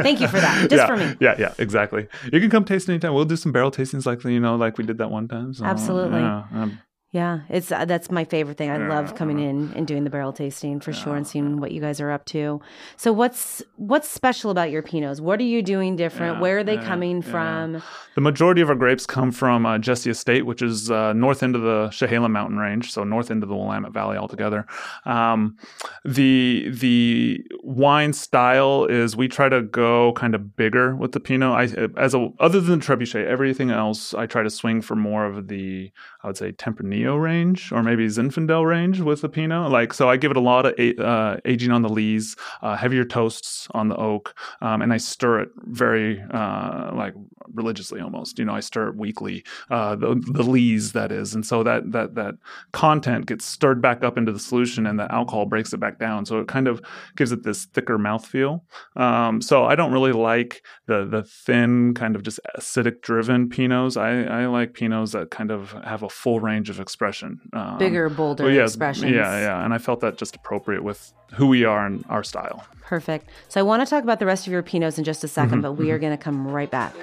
Thank 0.02 0.21
you 0.21 0.28
for 0.28 0.40
that. 0.40 0.69
Just 0.71 0.81
yeah, 0.83 0.87
for 0.87 0.97
me. 0.97 1.17
Yeah, 1.21 1.35
yeah, 1.38 1.55
exactly. 1.59 2.09
You 2.33 2.40
can 2.40 2.50
come 2.50 2.64
taste 2.64 2.88
anytime. 2.88 3.14
We'll 3.14 3.25
do 3.25 3.37
some 3.37 3.52
barrel 3.52 3.71
tastings, 3.71 4.07
like 4.07 4.23
you 4.25 4.40
know, 4.40 4.57
like 4.57 4.78
we 4.78 4.85
did 4.85 4.99
that 4.99 5.11
one 5.11 5.28
time. 5.28 5.52
So, 5.55 5.64
Absolutely. 5.64 6.21
Yeah, 6.21 6.45
um, 6.55 6.78
Yeah, 7.11 7.41
it's 7.49 7.73
uh, 7.73 7.87
that's 7.87 8.11
my 8.11 8.27
favorite 8.27 8.59
thing. 8.59 8.71
I 8.71 8.77
love 8.77 9.15
coming 9.15 9.38
in 9.38 9.73
and 9.75 9.87
doing 9.87 10.05
the 10.05 10.11
barrel 10.11 10.31
tasting 10.31 10.79
for 10.79 10.93
sure 10.93 11.17
and 11.17 11.27
seeing 11.27 11.59
what 11.59 11.73
you 11.73 11.81
guys 11.81 12.03
are 12.03 12.11
up 12.11 12.27
to. 12.27 12.61
So 12.99 13.15
what's 13.15 13.62
what's 13.77 14.11
special 14.11 14.50
about 14.50 14.71
your 14.71 14.83
Pinots? 14.83 15.19
What 15.19 15.41
are 15.41 15.45
you 15.45 15.62
doing 15.62 15.97
different? 15.97 16.35
Yeah, 16.35 16.41
Where 16.43 16.59
are 16.59 16.65
they 16.65 16.75
yeah, 16.75 16.85
coming 16.85 17.23
yeah. 17.23 17.31
from? 17.31 17.83
The 18.15 18.21
majority 18.21 18.61
of 18.61 18.69
our 18.69 18.75
grapes 18.75 19.07
come 19.07 19.33
from 19.33 19.65
uh, 19.65 19.79
Jesse 19.79 20.11
Estate, 20.11 20.45
which 20.45 20.61
is 20.61 20.91
uh, 20.91 21.15
north 21.15 21.43
end 21.43 21.57
of 21.57 21.62
the 21.62 21.88
Chehalem 21.93 22.31
Mountain 22.31 22.59
Range, 22.59 22.93
so 22.93 23.05
north 23.05 23.31
end 23.31 23.43
of 23.43 23.49
the 23.49 23.57
Willamette 23.57 23.93
Valley 23.93 24.19
altogether. 24.19 24.67
Um, 25.07 25.57
the 26.05 26.69
the 26.69 27.43
wine 27.62 28.12
style 28.12 28.85
is 28.85 29.17
we 29.17 29.29
try 29.29 29.49
to 29.49 29.62
go 29.62 30.12
kind 30.12 30.35
of 30.35 30.57
bigger 30.57 30.95
with 30.95 31.12
the 31.12 31.21
Pinot. 31.21 31.53
I 31.53 31.88
as 31.99 32.15
a 32.15 32.29
other 32.38 32.61
than 32.61 32.81
the 32.81 32.85
Trebuchet, 32.85 33.25
everything 33.25 33.71
else 33.71 34.12
I 34.12 34.27
try 34.27 34.43
to 34.43 34.50
swing 34.50 34.83
for 34.83 34.95
more 34.95 35.25
of 35.25 35.49
the 35.49 35.91
I 36.23 36.27
would 36.27 36.37
say 36.37 36.53
Tempranillo 36.53 36.98
Neo 36.99 37.17
range 37.17 37.71
or 37.73 37.83
maybe 37.83 38.07
Zinfandel 38.07 38.67
range 38.67 39.00
with 39.00 39.21
the 39.21 39.28
Pinot. 39.28 39.71
Like, 39.71 39.93
so 39.93 40.09
I 40.09 40.17
give 40.17 40.33
it 40.33 40.37
a 40.37 40.40
lot 40.40 40.67
of 40.67 40.99
uh, 40.99 41.37
aging 41.45 41.71
on 41.71 41.83
the 41.83 41.88
lees, 41.88 42.37
uh, 42.62 42.76
heavier 42.76 43.05
toasts 43.05 43.69
on 43.73 43.88
the 43.88 43.97
oak, 43.97 44.35
um, 44.61 44.83
and 44.83 44.93
I 44.93 44.97
stir 44.97 45.40
it 45.40 45.50
very 45.57 46.21
uh, 46.33 46.90
like 46.95 47.14
religiously 47.55 48.00
almost. 48.00 48.38
You 48.38 48.45
know, 48.45 48.55
I 48.55 48.61
stir 48.61 48.88
it 48.88 48.97
weekly, 48.97 49.45
uh, 49.71 49.95
the 49.97 50.21
the 50.33 50.43
lees 50.43 50.93
that 50.93 51.12
is, 51.12 51.35
and 51.35 51.47
so 51.47 51.62
that 51.62 51.93
that 51.93 52.14
that 52.17 52.35
content 52.73 53.26
gets 53.26 53.45
stirred 53.45 53.81
back 53.81 54.02
up 54.02 54.19
into 54.19 54.33
the 54.33 54.38
solution, 54.38 54.87
and 54.87 54.99
the 54.99 55.12
alcohol 55.12 55.47
breaks 55.47 55.73
it 55.73 55.78
back 55.78 55.99
down. 55.99 56.26
So 56.26 56.40
it 56.40 56.49
kind 56.49 56.69
of 56.69 56.81
gives 57.17 57.33
it 57.33 57.45
this 57.45 57.67
thicker 57.67 57.99
mouthfeel. 57.99 58.61
Um, 58.97 59.40
so 59.40 59.64
I 59.64 59.75
don't 59.76 59.93
really 59.93 60.12
like 60.12 60.62
the 60.87 61.07
the 61.07 61.23
thin 61.23 61.95
kind 61.95 62.17
of 62.17 62.23
just 62.23 62.40
acidic 62.59 63.02
driven 63.02 63.49
pinots. 63.49 63.97
I, 63.97 64.43
I 64.43 64.47
like 64.47 64.73
pinots 64.73 65.12
that 65.12 65.31
kind 65.31 65.50
of 65.50 65.73
have 65.85 66.02
a 66.02 66.09
full 66.09 66.40
range 66.40 66.71
of 66.71 66.81
expression. 66.88 67.38
Um, 67.52 67.76
Bigger, 67.76 68.09
bolder 68.09 68.45
well, 68.45 68.52
yeah, 68.52 68.62
expressions. 68.62 69.12
Yeah, 69.12 69.40
yeah. 69.40 69.62
And 69.62 69.75
I 69.75 69.78
felt 69.78 70.00
that 70.00 70.16
just 70.16 70.35
appropriate 70.35 70.83
with 70.83 71.12
who 71.35 71.47
we 71.47 71.66
are 71.66 71.85
and 71.85 72.02
our 72.09 72.25
style. 72.25 72.64
Perfect. 72.80 73.28
So 73.49 73.61
I 73.61 73.62
want 73.62 73.87
to 73.87 73.90
talk 73.90 74.02
about 74.02 74.18
the 74.18 74.25
rest 74.25 74.47
of 74.47 74.52
your 74.52 74.62
pinots 74.62 74.97
in 74.97 75.04
just 75.04 75.23
a 75.23 75.26
2nd 75.26 75.49
mm-hmm, 75.49 75.61
but 75.61 75.73
we 75.73 75.85
mm-hmm. 75.85 75.95
are 75.95 75.99
going 75.99 76.16
to 76.16 76.23
come 76.23 76.49
right 76.49 76.71
back. 76.71 76.95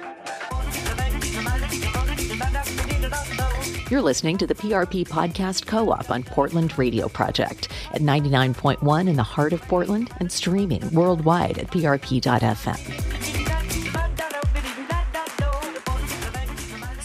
You're 3.88 4.02
listening 4.02 4.36
to 4.38 4.48
the 4.48 4.54
PRP 4.56 5.06
Podcast 5.06 5.66
Co 5.66 5.92
op 5.92 6.10
on 6.10 6.24
Portland 6.24 6.76
Radio 6.76 7.06
Project 7.08 7.68
at 7.92 8.00
99.1 8.00 9.08
in 9.08 9.14
the 9.14 9.22
heart 9.22 9.52
of 9.52 9.62
Portland 9.62 10.10
and 10.18 10.32
streaming 10.32 10.90
worldwide 10.92 11.58
at 11.58 11.68
prp.fm. 11.68 12.95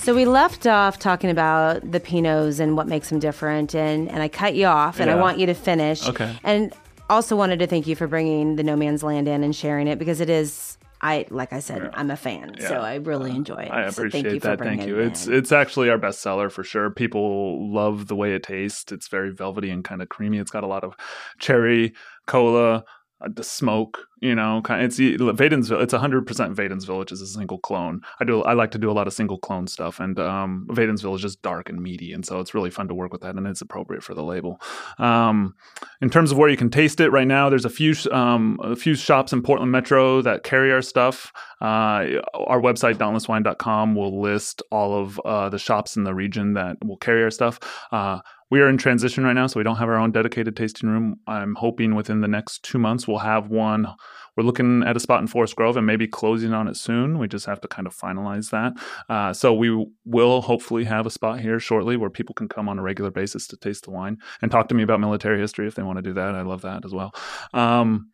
So 0.02 0.16
we 0.16 0.26
left 0.26 0.66
off 0.66 0.98
talking 0.98 1.30
about 1.30 1.92
the 1.92 2.00
Pinots 2.00 2.60
and 2.60 2.76
what 2.76 2.88
makes 2.88 3.10
them 3.10 3.20
different, 3.20 3.76
and, 3.76 4.10
and 4.10 4.24
I 4.24 4.30
cut 4.30 4.56
you 4.56 4.66
off, 4.66 5.00
and 5.00 5.10
yeah. 5.12 5.16
I 5.16 5.20
want 5.20 5.38
you 5.38 5.46
to 5.46 5.54
finish. 5.54 6.08
Okay. 6.10 6.36
And 6.44 6.74
also 7.08 7.36
wanted 7.36 7.60
to 7.60 7.68
thank 7.68 7.86
you 7.86 7.96
for 7.96 8.08
bringing 8.08 8.56
the 8.56 8.64
No 8.64 8.76
Man's 8.76 9.04
Land 9.04 9.28
in 9.28 9.44
and 9.44 9.56
sharing 9.56 9.88
it 9.88 10.00
because 10.00 10.20
it 10.20 10.30
is 10.30 10.80
I 11.02 11.26
like 11.30 11.54
I 11.54 11.60
said, 11.60 11.84
yeah. 11.84 11.90
I'm 11.94 12.10
a 12.10 12.18
fan, 12.18 12.56
yeah. 12.60 12.68
so 12.68 12.76
I 12.76 12.96
really 12.96 13.32
enjoy 13.32 13.58
it. 13.58 13.72
I 13.72 13.84
appreciate 13.84 14.24
so 14.24 14.30
thank 14.30 14.42
that. 14.42 14.60
Thank 14.60 14.88
you. 14.88 15.00
It 15.00 15.08
it's 15.08 15.28
it's 15.28 15.52
actually 15.52 15.92
our 15.92 16.00
best 16.00 16.22
seller 16.22 16.50
for 16.50 16.64
sure. 16.64 16.90
People 16.90 17.72
love 17.72 18.08
the 18.08 18.16
way 18.16 18.34
it 18.34 18.42
tastes. 18.42 18.92
It's 18.92 19.08
very 19.08 19.32
velvety 19.32 19.70
and 19.70 19.84
kind 19.84 20.02
of 20.02 20.10
creamy. 20.10 20.40
It's 20.40 20.52
got 20.52 20.64
a 20.64 20.68
lot 20.68 20.84
of 20.84 20.96
cherry, 21.38 21.94
cola, 22.26 22.86
the 23.28 23.44
smoke, 23.44 24.08
you 24.20 24.36
know, 24.36 24.62
kind 24.64 24.82
of, 24.82 24.88
it's 24.88 25.00
Wadenswil. 25.00 25.82
It's 25.82 25.94
hundred 25.94 26.26
percent 26.26 26.56
Wadenswil, 26.56 27.00
which 27.00 27.12
is 27.12 27.22
a 27.22 27.28
single 27.28 27.58
clone. 27.58 28.02
I 28.20 28.26
do. 28.26 28.42
I 28.44 28.54
like 28.54 28.72
to 28.72 28.78
do 28.78 28.90
a 28.90 28.94
lot 28.94 29.08
of 29.08 29.14
single 29.14 29.38
clone 29.38 29.68
stuff, 29.68 30.00
and 30.00 30.20
um, 30.20 30.68
Wadenswil 30.70 31.16
is 31.16 31.22
just 31.22 31.42
dark 31.42 31.70
and 31.70 31.82
meaty, 31.82 32.14
and 32.14 32.26
so 32.26 32.40
it's 32.40 32.54
really 32.54 32.70
fun 32.70 32.88
to 32.88 32.94
work 32.94 33.12
with 33.12 33.22
that, 33.22 33.36
and 33.36 33.48
it's 33.48 33.62
appropriate 33.62 34.04
for 34.04 34.14
the 34.14 34.24
label. 34.24 34.62
Um, 34.98 35.56
in 36.02 36.10
terms 36.10 36.32
of 36.32 36.38
where 36.38 36.50
you 36.50 36.58
can 36.58 36.70
taste 36.70 37.00
it, 37.00 37.10
right 37.10 37.28
now 37.28 37.50
there's 37.50 37.66
a 37.66 37.70
few 37.70 37.94
um, 38.12 38.60
a 38.64 38.76
few 38.76 38.96
shops 38.96 39.34
in 39.34 39.42
Portland 39.42 39.72
Metro 39.72 40.22
that 40.22 40.44
carry 40.44 40.72
our 40.72 40.82
stuff. 40.82 41.32
Uh, 41.62 42.22
our 42.34 42.60
website 42.60 42.96
dauntlesswine.com 42.96 43.96
will 43.96 44.22
list 44.22 44.64
all 44.72 45.00
of 45.00 45.20
uh, 45.20 45.50
the 45.50 45.60
shops 45.60 45.96
in 45.96 46.04
the 46.04 46.14
region 46.14 46.54
that 46.54 46.78
will 46.84 46.98
carry 46.98 47.24
our 47.24 47.30
stuff. 47.30 47.60
Uh, 47.92 48.20
we 48.52 48.60
are 48.60 48.68
in 48.68 48.78
transition 48.78 49.24
right 49.24 49.34
now, 49.34 49.48
so 49.48 49.60
we 49.60 49.64
don't 49.64 49.78
have 49.78 49.88
our 49.88 49.98
own 49.98 50.12
dedicated 50.12 50.58
tasting 50.58 50.90
room. 50.90 51.16
I'm 51.26 51.56
hoping 51.56 51.96
within 51.96 52.20
the 52.20 52.28
next 52.28 52.64
two 52.64 52.78
months 52.78 53.08
we'll 53.08 53.20
have 53.20 53.48
one. 53.48 53.88
We're 54.36 54.44
looking 54.44 54.84
at 54.84 54.96
a 54.98 55.00
spot 55.00 55.22
in 55.22 55.28
Forest 55.28 55.56
Grove 55.56 55.78
and 55.78 55.88
maybe 55.88 56.06
closing 56.06 56.54
on 56.54 56.68
it 56.68 56.76
soon. 56.76 57.18
We 57.18 57.30
just 57.30 57.46
have 57.46 57.62
to 57.62 57.68
kind 57.70 57.88
of 57.88 57.96
finalize 57.96 58.50
that. 58.52 58.74
Uh, 59.10 59.34
so 59.34 59.54
we 59.54 59.88
will 60.06 60.42
hopefully 60.42 60.84
have 60.84 61.06
a 61.06 61.10
spot 61.10 61.40
here 61.40 61.60
shortly 61.60 61.96
where 61.96 62.10
people 62.10 62.36
can 62.36 62.50
come 62.50 62.68
on 62.68 62.78
a 62.78 62.82
regular 62.82 63.10
basis 63.10 63.48
to 63.48 63.58
taste 63.58 63.86
the 63.86 63.92
wine 63.92 64.18
and 64.42 64.52
talk 64.52 64.68
to 64.68 64.76
me 64.76 64.84
about 64.84 65.00
military 65.00 65.40
history 65.40 65.68
if 65.68 65.76
they 65.76 65.84
want 65.84 65.98
to 65.98 66.02
do 66.04 66.14
that. 66.14 66.36
I 66.36 66.42
love 66.42 66.62
that 66.62 66.84
as 66.84 66.94
well. 66.94 67.14
Um, 67.54 68.12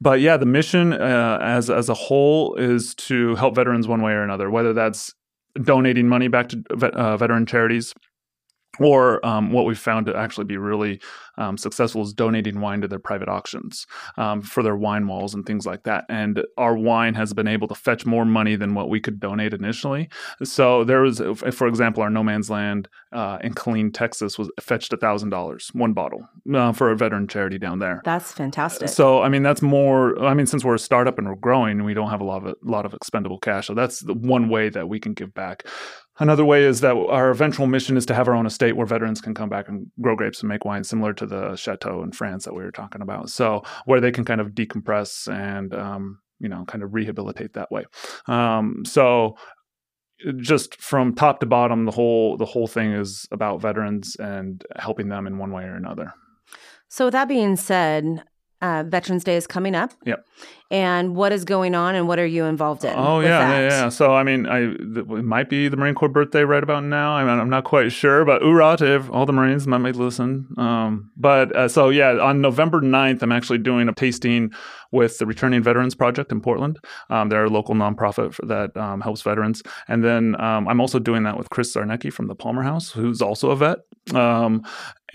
but 0.00 0.20
yeah, 0.20 0.36
the 0.36 0.46
mission 0.46 0.92
uh, 0.92 1.38
as 1.40 1.70
as 1.70 1.88
a 1.88 1.94
whole 1.94 2.54
is 2.56 2.94
to 2.96 3.34
help 3.36 3.54
veterans 3.54 3.88
one 3.88 4.02
way 4.02 4.12
or 4.12 4.22
another, 4.22 4.50
whether 4.50 4.72
that's 4.72 5.14
donating 5.62 6.08
money 6.08 6.28
back 6.28 6.48
to 6.50 6.62
uh, 6.82 7.16
veteran 7.16 7.46
charities 7.46 7.94
or 8.80 9.24
um, 9.24 9.52
what 9.52 9.64
we've 9.66 9.78
found 9.78 10.06
to 10.06 10.16
actually 10.16 10.44
be 10.44 10.56
really 10.56 11.00
um, 11.38 11.56
successful 11.58 12.02
is 12.02 12.12
donating 12.12 12.60
wine 12.60 12.80
to 12.80 12.88
their 12.88 12.98
private 12.98 13.28
auctions 13.28 13.86
um, 14.16 14.40
for 14.40 14.62
their 14.62 14.76
wine 14.76 15.06
walls 15.06 15.34
and 15.34 15.44
things 15.44 15.66
like 15.66 15.82
that. 15.84 16.04
And 16.08 16.42
our 16.56 16.76
wine 16.76 17.14
has 17.14 17.32
been 17.32 17.48
able 17.48 17.68
to 17.68 17.74
fetch 17.74 18.06
more 18.06 18.24
money 18.24 18.56
than 18.56 18.74
what 18.74 18.88
we 18.88 19.00
could 19.00 19.20
donate 19.20 19.52
initially. 19.52 20.08
So 20.42 20.84
there 20.84 21.02
was, 21.02 21.20
for 21.52 21.66
example, 21.66 22.02
our 22.02 22.10
No 22.10 22.22
Man's 22.22 22.50
Land 22.50 22.88
uh, 23.12 23.38
in 23.42 23.54
Killeen, 23.54 23.92
Texas, 23.92 24.38
was 24.38 24.50
fetched 24.60 24.92
a 24.92 24.96
thousand 24.96 25.30
dollars 25.30 25.70
one 25.72 25.92
bottle 25.92 26.26
uh, 26.54 26.72
for 26.72 26.90
a 26.90 26.96
veteran 26.96 27.28
charity 27.28 27.58
down 27.58 27.78
there. 27.78 28.00
That's 28.04 28.32
fantastic. 28.32 28.88
So 28.88 29.22
I 29.22 29.28
mean, 29.28 29.42
that's 29.42 29.62
more. 29.62 30.22
I 30.24 30.34
mean, 30.34 30.46
since 30.46 30.64
we're 30.64 30.74
a 30.74 30.78
startup 30.78 31.18
and 31.18 31.28
we're 31.28 31.34
growing, 31.36 31.84
we 31.84 31.94
don't 31.94 32.10
have 32.10 32.20
a 32.20 32.24
lot 32.24 32.46
of 32.46 32.48
a 32.48 32.56
lot 32.62 32.86
of 32.86 32.94
expendable 32.94 33.38
cash. 33.38 33.66
So 33.66 33.74
that's 33.74 34.00
the 34.00 34.14
one 34.14 34.48
way 34.48 34.68
that 34.70 34.88
we 34.88 35.00
can 35.00 35.12
give 35.14 35.34
back. 35.34 35.66
Another 36.18 36.44
way 36.44 36.64
is 36.64 36.80
that 36.80 36.96
our 36.96 37.30
eventual 37.30 37.66
mission 37.66 37.96
is 37.96 38.06
to 38.06 38.14
have 38.14 38.26
our 38.26 38.34
own 38.34 38.46
estate 38.46 38.76
where 38.76 38.86
veterans 38.86 39.20
can 39.20 39.34
come 39.34 39.48
back 39.48 39.68
and 39.68 39.90
grow 40.00 40.16
grapes 40.16 40.40
and 40.40 40.48
make 40.48 40.64
wine, 40.64 40.82
similar 40.82 41.12
to 41.12 41.26
the 41.26 41.56
chateau 41.56 42.02
in 42.02 42.12
France 42.12 42.44
that 42.44 42.54
we 42.54 42.64
were 42.64 42.70
talking 42.70 43.02
about. 43.02 43.28
So 43.28 43.62
where 43.84 44.00
they 44.00 44.12
can 44.12 44.24
kind 44.24 44.40
of 44.40 44.52
decompress 44.52 45.32
and 45.32 45.74
um, 45.74 46.20
you 46.38 46.48
know 46.48 46.64
kind 46.66 46.82
of 46.82 46.94
rehabilitate 46.94 47.54
that 47.54 47.70
way. 47.70 47.84
Um, 48.26 48.84
so 48.84 49.36
just 50.38 50.80
from 50.80 51.14
top 51.14 51.40
to 51.40 51.46
bottom, 51.46 51.84
the 51.84 51.92
whole 51.92 52.36
the 52.36 52.46
whole 52.46 52.66
thing 52.66 52.92
is 52.92 53.28
about 53.30 53.60
veterans 53.60 54.16
and 54.16 54.64
helping 54.76 55.08
them 55.08 55.26
in 55.26 55.38
one 55.38 55.52
way 55.52 55.64
or 55.64 55.74
another. 55.74 56.12
So 56.88 57.06
with 57.06 57.12
that 57.12 57.28
being 57.28 57.56
said, 57.56 58.22
uh, 58.62 58.84
Veterans 58.86 59.24
Day 59.24 59.36
is 59.36 59.46
coming 59.46 59.74
up. 59.74 59.92
Yep. 60.04 60.24
And 60.68 61.14
what 61.14 61.30
is 61.30 61.44
going 61.44 61.76
on, 61.76 61.94
and 61.94 62.08
what 62.08 62.18
are 62.18 62.26
you 62.26 62.44
involved 62.44 62.84
in? 62.84 62.92
Oh 62.96 63.20
yeah, 63.20 63.50
yeah, 63.50 63.68
yeah. 63.68 63.88
So 63.88 64.14
I 64.14 64.24
mean, 64.24 64.46
I 64.46 64.62
it 64.62 65.24
might 65.24 65.48
be 65.48 65.68
the 65.68 65.76
Marine 65.76 65.94
Corps 65.94 66.08
birthday 66.08 66.42
right 66.42 66.62
about 66.62 66.82
now. 66.82 67.12
I 67.12 67.22
mean, 67.22 67.38
I'm 67.38 67.48
not 67.48 67.62
quite 67.62 67.92
sure, 67.92 68.24
but 68.24 68.42
hoorah 68.42 68.76
to 68.78 69.08
all 69.12 69.26
the 69.26 69.32
Marines 69.32 69.68
might 69.68 69.94
listen. 69.94 70.48
Um, 70.58 71.12
but 71.16 71.54
uh, 71.54 71.68
so 71.68 71.90
yeah, 71.90 72.18
on 72.18 72.40
November 72.40 72.80
9th, 72.80 73.22
I'm 73.22 73.30
actually 73.30 73.58
doing 73.58 73.88
a 73.88 73.92
tasting 73.92 74.50
with 74.90 75.18
the 75.18 75.26
Returning 75.26 75.62
Veterans 75.62 75.94
Project 75.94 76.32
in 76.32 76.40
Portland. 76.40 76.80
Um, 77.10 77.28
they're 77.28 77.44
a 77.44 77.50
local 77.50 77.76
nonprofit 77.76 78.36
that 78.48 78.76
um, 78.76 79.00
helps 79.02 79.22
veterans, 79.22 79.62
and 79.86 80.02
then 80.02 80.40
um, 80.40 80.66
I'm 80.66 80.80
also 80.80 80.98
doing 80.98 81.22
that 81.24 81.38
with 81.38 81.48
Chris 81.50 81.72
Zarnecki 81.72 82.12
from 82.12 82.26
the 82.26 82.34
Palmer 82.34 82.62
House, 82.64 82.90
who's 82.90 83.22
also 83.22 83.50
a 83.50 83.56
vet. 83.56 83.78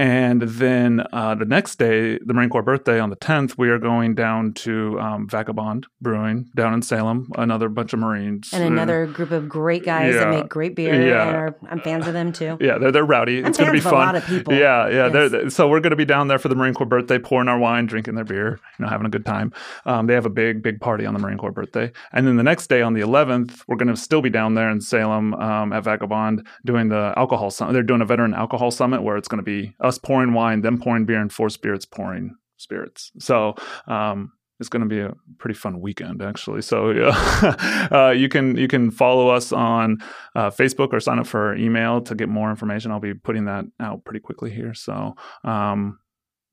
And 0.01 0.41
then 0.41 1.05
uh, 1.13 1.35
the 1.35 1.45
next 1.45 1.75
day, 1.75 2.17
the 2.17 2.33
Marine 2.33 2.49
Corps 2.49 2.63
birthday 2.63 2.99
on 2.99 3.11
the 3.11 3.15
10th, 3.15 3.55
we 3.59 3.69
are 3.69 3.77
going 3.77 4.15
down 4.15 4.51
to 4.53 4.99
um, 4.99 5.29
Vagabond 5.29 5.85
Brewing 6.01 6.49
down 6.55 6.73
in 6.73 6.81
Salem, 6.81 7.31
another 7.35 7.69
bunch 7.69 7.93
of 7.93 7.99
Marines. 7.99 8.51
And 8.51 8.63
another 8.63 9.03
uh, 9.03 9.11
group 9.11 9.29
of 9.29 9.47
great 9.47 9.85
guys 9.85 10.15
yeah. 10.15 10.21
that 10.21 10.29
make 10.31 10.49
great 10.49 10.75
beer. 10.75 10.95
Yeah. 11.07 11.27
And 11.27 11.35
are, 11.35 11.55
I'm 11.69 11.81
fans 11.81 12.07
of 12.07 12.13
them 12.13 12.33
too. 12.33 12.57
Yeah, 12.59 12.79
they're, 12.79 12.91
they're 12.91 13.05
rowdy. 13.05 13.41
I'm 13.41 13.45
it's 13.45 13.59
going 13.59 13.67
to 13.67 13.73
be 13.73 13.79
fun. 13.79 13.93
a 13.93 13.97
lot 13.97 14.15
of 14.15 14.25
people. 14.25 14.55
Yeah, 14.55 14.89
yeah. 14.89 15.27
Yes. 15.29 15.53
So 15.53 15.67
we're 15.67 15.81
going 15.81 15.91
to 15.91 15.95
be 15.95 16.05
down 16.05 16.29
there 16.29 16.39
for 16.39 16.47
the 16.47 16.55
Marine 16.55 16.73
Corps 16.73 16.87
birthday, 16.87 17.19
pouring 17.19 17.47
our 17.47 17.59
wine, 17.59 17.85
drinking 17.85 18.15
their 18.15 18.23
beer, 18.23 18.59
you 18.79 18.85
know, 18.85 18.89
having 18.89 19.05
a 19.05 19.11
good 19.11 19.23
time. 19.23 19.53
Um, 19.85 20.07
they 20.07 20.15
have 20.15 20.25
a 20.25 20.31
big, 20.31 20.63
big 20.63 20.81
party 20.81 21.05
on 21.05 21.13
the 21.13 21.19
Marine 21.19 21.37
Corps 21.37 21.51
birthday. 21.51 21.91
And 22.11 22.25
then 22.25 22.37
the 22.37 22.43
next 22.43 22.71
day 22.71 22.81
on 22.81 22.93
the 22.93 23.01
11th, 23.01 23.65
we're 23.67 23.75
going 23.75 23.87
to 23.87 23.95
still 23.95 24.23
be 24.23 24.31
down 24.31 24.55
there 24.55 24.71
in 24.71 24.81
Salem 24.81 25.35
um, 25.35 25.71
at 25.73 25.83
Vagabond 25.83 26.47
doing 26.65 26.89
the 26.89 27.13
alcohol 27.17 27.51
summit. 27.51 27.73
They're 27.73 27.83
doing 27.83 28.01
a 28.01 28.05
veteran 28.05 28.33
alcohol 28.33 28.71
summit 28.71 29.03
where 29.03 29.15
it's 29.15 29.27
going 29.27 29.37
to 29.37 29.43
be 29.43 29.75
us 29.91 29.97
pouring 29.97 30.33
wine, 30.33 30.61
them 30.61 30.79
pouring 30.79 31.05
beer, 31.05 31.19
and 31.19 31.31
four 31.31 31.49
spirits 31.49 31.85
pouring 31.85 32.35
spirits. 32.57 33.11
So 33.19 33.55
um, 33.87 34.31
it's 34.59 34.69
going 34.69 34.81
to 34.81 34.87
be 34.87 34.99
a 34.99 35.13
pretty 35.37 35.55
fun 35.55 35.81
weekend, 35.81 36.21
actually. 36.21 36.61
So 36.61 36.91
yeah, 36.91 37.89
uh, 37.91 38.11
you 38.11 38.29
can 38.29 38.55
you 38.55 38.67
can 38.67 38.91
follow 38.91 39.27
us 39.29 39.51
on 39.51 39.97
uh, 40.35 40.51
Facebook 40.51 40.93
or 40.93 40.99
sign 40.99 41.19
up 41.19 41.27
for 41.27 41.47
our 41.47 41.55
email 41.55 41.99
to 42.01 42.15
get 42.15 42.29
more 42.29 42.49
information. 42.49 42.91
I'll 42.91 42.99
be 42.99 43.13
putting 43.13 43.45
that 43.45 43.65
out 43.79 44.05
pretty 44.05 44.21
quickly 44.21 44.51
here. 44.51 44.73
So 44.73 45.15
um, 45.43 45.99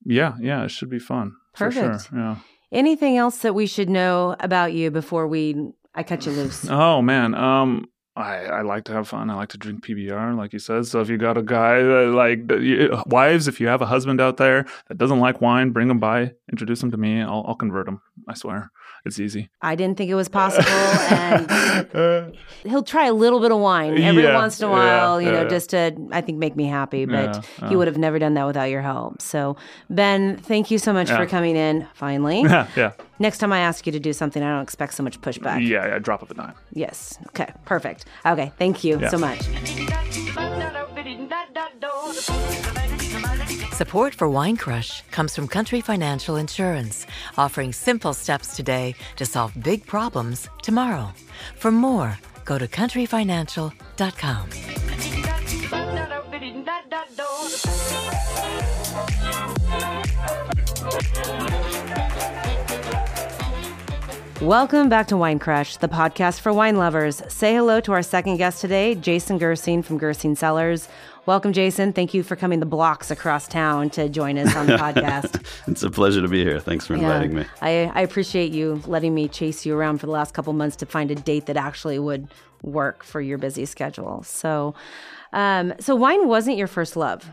yeah, 0.05 0.35
yeah, 0.41 0.65
it 0.65 0.71
should 0.71 0.91
be 0.91 0.99
fun. 0.99 1.35
Perfect. 1.55 2.09
Sure. 2.09 2.19
Yeah. 2.19 2.37
Anything 2.73 3.17
else 3.17 3.39
that 3.39 3.55
we 3.55 3.67
should 3.67 3.89
know 3.89 4.37
about 4.41 4.73
you 4.73 4.91
before 4.91 5.27
we 5.27 5.73
I 5.95 6.03
cut 6.03 6.27
you 6.27 6.33
loose? 6.33 6.67
Oh 6.69 7.03
man, 7.03 7.35
um, 7.35 7.87
I, 8.19 8.45
I 8.45 8.63
like 8.63 8.85
to 8.85 8.93
have 8.93 9.09
fun. 9.09 9.31
I 9.31 9.35
like 9.35 9.51
to 9.51 9.59
drink 9.59 9.85
PBR, 9.87 10.37
like 10.37 10.53
you 10.53 10.59
said. 10.59 10.87
So 10.87 11.01
if 11.01 11.09
you 11.09 11.19
got 11.19 11.39
a 11.39 11.43
guy 11.43 11.83
that 11.83 12.11
like 12.15 13.07
wives, 13.07 13.49
if 13.49 13.61
you 13.61 13.69
have 13.69 13.81
a 13.81 13.87
husband 13.87 14.21
out 14.21 14.37
there 14.37 14.67
that 14.89 14.99
doesn't 14.99 15.21
like 15.21 15.41
wine, 15.41 15.71
bring 15.71 15.89
him 15.89 16.01
by, 16.01 16.33
introduce 16.51 16.83
him 16.83 16.91
to 16.91 16.97
me. 16.97 17.23
I'll, 17.23 17.45
I'll 17.47 17.55
convert 17.55 17.87
him. 17.87 18.01
I 18.27 18.35
swear. 18.35 18.71
It's 19.05 19.19
easy. 19.19 19.49
I 19.63 19.75
didn't 19.75 19.97
think 19.97 20.11
it 20.11 20.15
was 20.15 20.29
possible. 20.29 20.69
and 20.69 22.35
he'll 22.65 22.83
try 22.83 23.07
a 23.07 23.13
little 23.13 23.41
bit 23.41 23.53
of 23.53 23.59
wine 23.59 24.01
every 24.01 24.23
yeah, 24.23 24.35
once 24.35 24.61
in 24.61 24.69
a 24.69 24.71
while, 24.71 25.21
yeah, 25.21 25.27
you 25.27 25.33
know, 25.33 25.43
yeah. 25.43 25.49
just 25.49 25.71
to, 25.71 25.97
I 26.13 26.21
think, 26.21 26.39
make 26.39 26.57
me 26.57 26.67
happy. 26.67 27.07
But 27.07 27.45
he 27.69 27.77
would 27.77 27.87
have 27.87 27.99
never 27.99 28.19
done 28.19 28.35
that 28.35 28.47
without 28.47 28.71
your 28.71 28.83
help. 28.83 29.23
So, 29.23 29.57
Ben, 29.89 30.37
thank 30.37 30.71
you 30.71 30.79
so 30.79 30.93
much 30.93 31.09
for 31.09 31.27
coming 31.27 31.57
in 31.57 31.87
finally. 31.95 32.45
Yeah, 32.49 32.67
yeah. 32.77 32.93
Next 33.19 33.39
time 33.39 33.53
I 33.53 33.59
ask 33.59 33.85
you 33.85 33.93
to 33.93 34.01
do 34.01 34.13
something, 34.13 34.43
I 34.43 34.51
don't 34.51 34.63
expect 34.63 34.95
so 34.95 35.03
much 35.03 35.21
pushback. 35.21 35.67
Yeah, 35.67 35.87
yeah, 35.87 35.99
drop 35.99 36.23
of 36.23 36.31
a 36.31 36.35
dime. 36.35 36.55
Yes. 36.73 37.19
Okay, 37.29 37.53
perfect. 37.67 38.07
Okay, 38.25 38.53
thank 38.59 38.85
you 38.85 39.07
so 39.09 39.19
much. 39.19 39.39
Support 43.79 44.17
for 44.17 44.29
Wine 44.29 44.57
Crush 44.57 45.05
comes 45.13 45.37
from 45.37 45.47
Country 45.47 45.81
Financial 45.81 46.35
Insurance, 46.35 47.07
offering 47.37 47.73
simple 47.73 48.13
steps 48.13 48.57
today 48.57 48.97
to 49.15 49.25
solve 49.25 49.53
big 49.63 49.87
problems 49.87 50.49
tomorrow. 50.65 51.15
For 51.55 51.71
more, 51.71 52.19
go 52.45 52.59
to 52.59 52.67
countryfinancial.com. 52.67 54.49
Welcome 64.41 64.89
back 64.89 65.07
to 65.09 65.17
Wine 65.17 65.39
Crush, 65.39 65.77
the 65.77 65.89
podcast 65.89 66.41
for 66.41 66.53
wine 66.53 66.77
lovers. 66.77 67.23
Say 67.29 67.55
hello 67.55 67.81
to 67.83 67.93
our 67.93 68.03
second 68.03 68.39
guest 68.39 68.61
today, 68.61 68.97
Jason 68.97 69.39
Gerstein 69.39 69.83
from 69.83 69.99
Gerstein 69.99 70.35
Cellars. 70.35 70.89
Welcome, 71.29 71.53
Jason. 71.53 71.93
Thank 71.93 72.15
you 72.15 72.23
for 72.23 72.37
coming 72.37 72.59
the 72.59 72.65
blocks 72.65 73.11
across 73.11 73.47
town 73.47 73.91
to 73.91 74.09
join 74.09 74.39
us 74.39 74.57
on 74.57 74.67
the 74.67 74.77
podcast. 74.79 75.45
it's 75.67 75.83
a 75.83 75.91
pleasure 75.91 76.23
to 76.23 76.29
be 76.29 76.43
here. 76.43 76.59
Thanks 76.59 76.87
for 76.87 76.95
inviting 76.95 77.33
yeah, 77.33 77.41
me. 77.41 77.47
I, 77.61 77.93
I 77.95 78.01
appreciate 78.01 78.51
you 78.51 78.81
letting 78.87 79.15
me 79.15 79.29
chase 79.29 79.67
you 79.67 79.77
around 79.77 79.99
for 79.99 80.07
the 80.07 80.13
last 80.13 80.33
couple 80.33 80.55
months 80.55 80.75
to 80.77 80.87
find 80.87 81.11
a 81.11 81.15
date 81.15 81.45
that 81.45 81.59
actually 81.59 81.99
would 81.99 82.29
work 82.63 83.05
for 83.05 83.21
your 83.21 83.37
busy 83.37 83.67
schedule. 83.67 84.23
So, 84.23 84.75
um, 85.35 85.75
so 85.79 85.95
wine 85.95 86.29
wasn't 86.29 86.57
your 86.57 86.67
first 86.67 86.97
love 86.97 87.31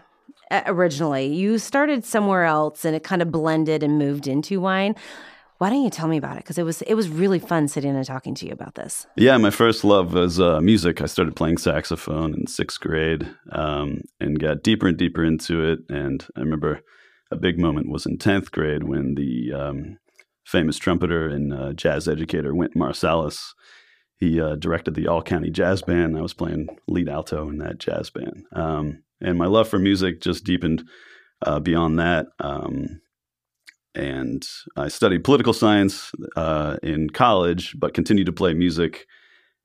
originally. 0.52 1.28
You 1.28 1.58
started 1.58 2.04
somewhere 2.04 2.44
else, 2.44 2.84
and 2.84 2.98
it 2.98 3.04
kind 3.06 3.22
of 3.22 3.32
blended 3.32 3.82
and 3.82 3.98
moved 3.98 4.28
into 4.28 4.60
wine. 4.60 4.96
Why 5.57 5.69
don't 5.69 5.83
you 5.83 5.89
tell 5.89 6.07
me 6.07 6.17
about 6.17 6.38
it? 6.38 6.43
Because 6.43 6.57
it 6.57 6.63
was 6.63 6.81
it 6.81 6.95
was 6.95 7.07
really 7.07 7.39
fun 7.39 7.67
sitting 7.67 7.95
and 7.95 8.05
talking 8.05 8.35
to 8.35 8.45
you 8.45 8.51
about 8.51 8.75
this. 8.75 9.07
Yeah, 9.15 9.38
my 9.38 9.50
first 9.50 9.83
love 9.83 10.13
was 10.13 10.39
uh, 10.39 10.59
music. 10.59 11.01
I 11.01 11.05
started 11.05 11.35
playing 11.35 11.57
saxophone 11.57 12.33
in 12.33 12.47
sixth 12.47 12.79
grade 12.79 13.27
um, 13.51 14.01
and 14.19 14.39
got 14.39 14.63
deeper 14.63 14.88
and 14.88 14.97
deeper 14.97 15.24
into 15.24 15.63
it. 15.63 15.79
And 15.89 16.25
I 16.35 16.41
remember 16.41 16.81
a 17.31 17.38
big 17.38 17.57
moment 17.57 17.89
was 17.89 18.05
in 18.05 18.17
tenth 18.17 18.51
grade 18.51 18.83
when 18.83 19.15
the 19.15 19.53
um, 19.53 19.97
famous 20.45 20.77
trumpeter 20.77 21.29
and 21.29 21.53
uh, 21.53 21.74
jazz 21.74 22.07
educator 22.07 22.53
Wynton 22.53 22.81
Marsalis 22.81 23.53
he 24.17 24.39
uh, 24.39 24.55
directed 24.55 24.95
the 24.95 25.07
All 25.07 25.21
County 25.21 25.50
Jazz 25.50 25.81
Band. 25.81 26.17
I 26.17 26.21
was 26.21 26.33
playing 26.33 26.67
lead 26.88 27.09
alto 27.09 27.50
in 27.50 27.57
that 27.59 27.79
jazz 27.79 28.09
band, 28.09 28.45
um, 28.53 29.03
and 29.21 29.38
my 29.38 29.45
love 29.45 29.67
for 29.67 29.79
music 29.79 30.21
just 30.21 30.43
deepened 30.45 30.83
uh, 31.41 31.59
beyond 31.59 32.00
that. 32.00 32.27
Um, 32.39 33.01
and 33.96 34.46
I 34.75 34.90
studied 34.90 35.24
political 35.24 35.54
science 35.54 36.12
uh, 36.36 36.78
in 36.84 37.10
college, 37.10 37.75
but 37.80 37.94
continued 37.94 38.25
to 38.25 38.34
play 38.34 38.54
music. 38.54 39.08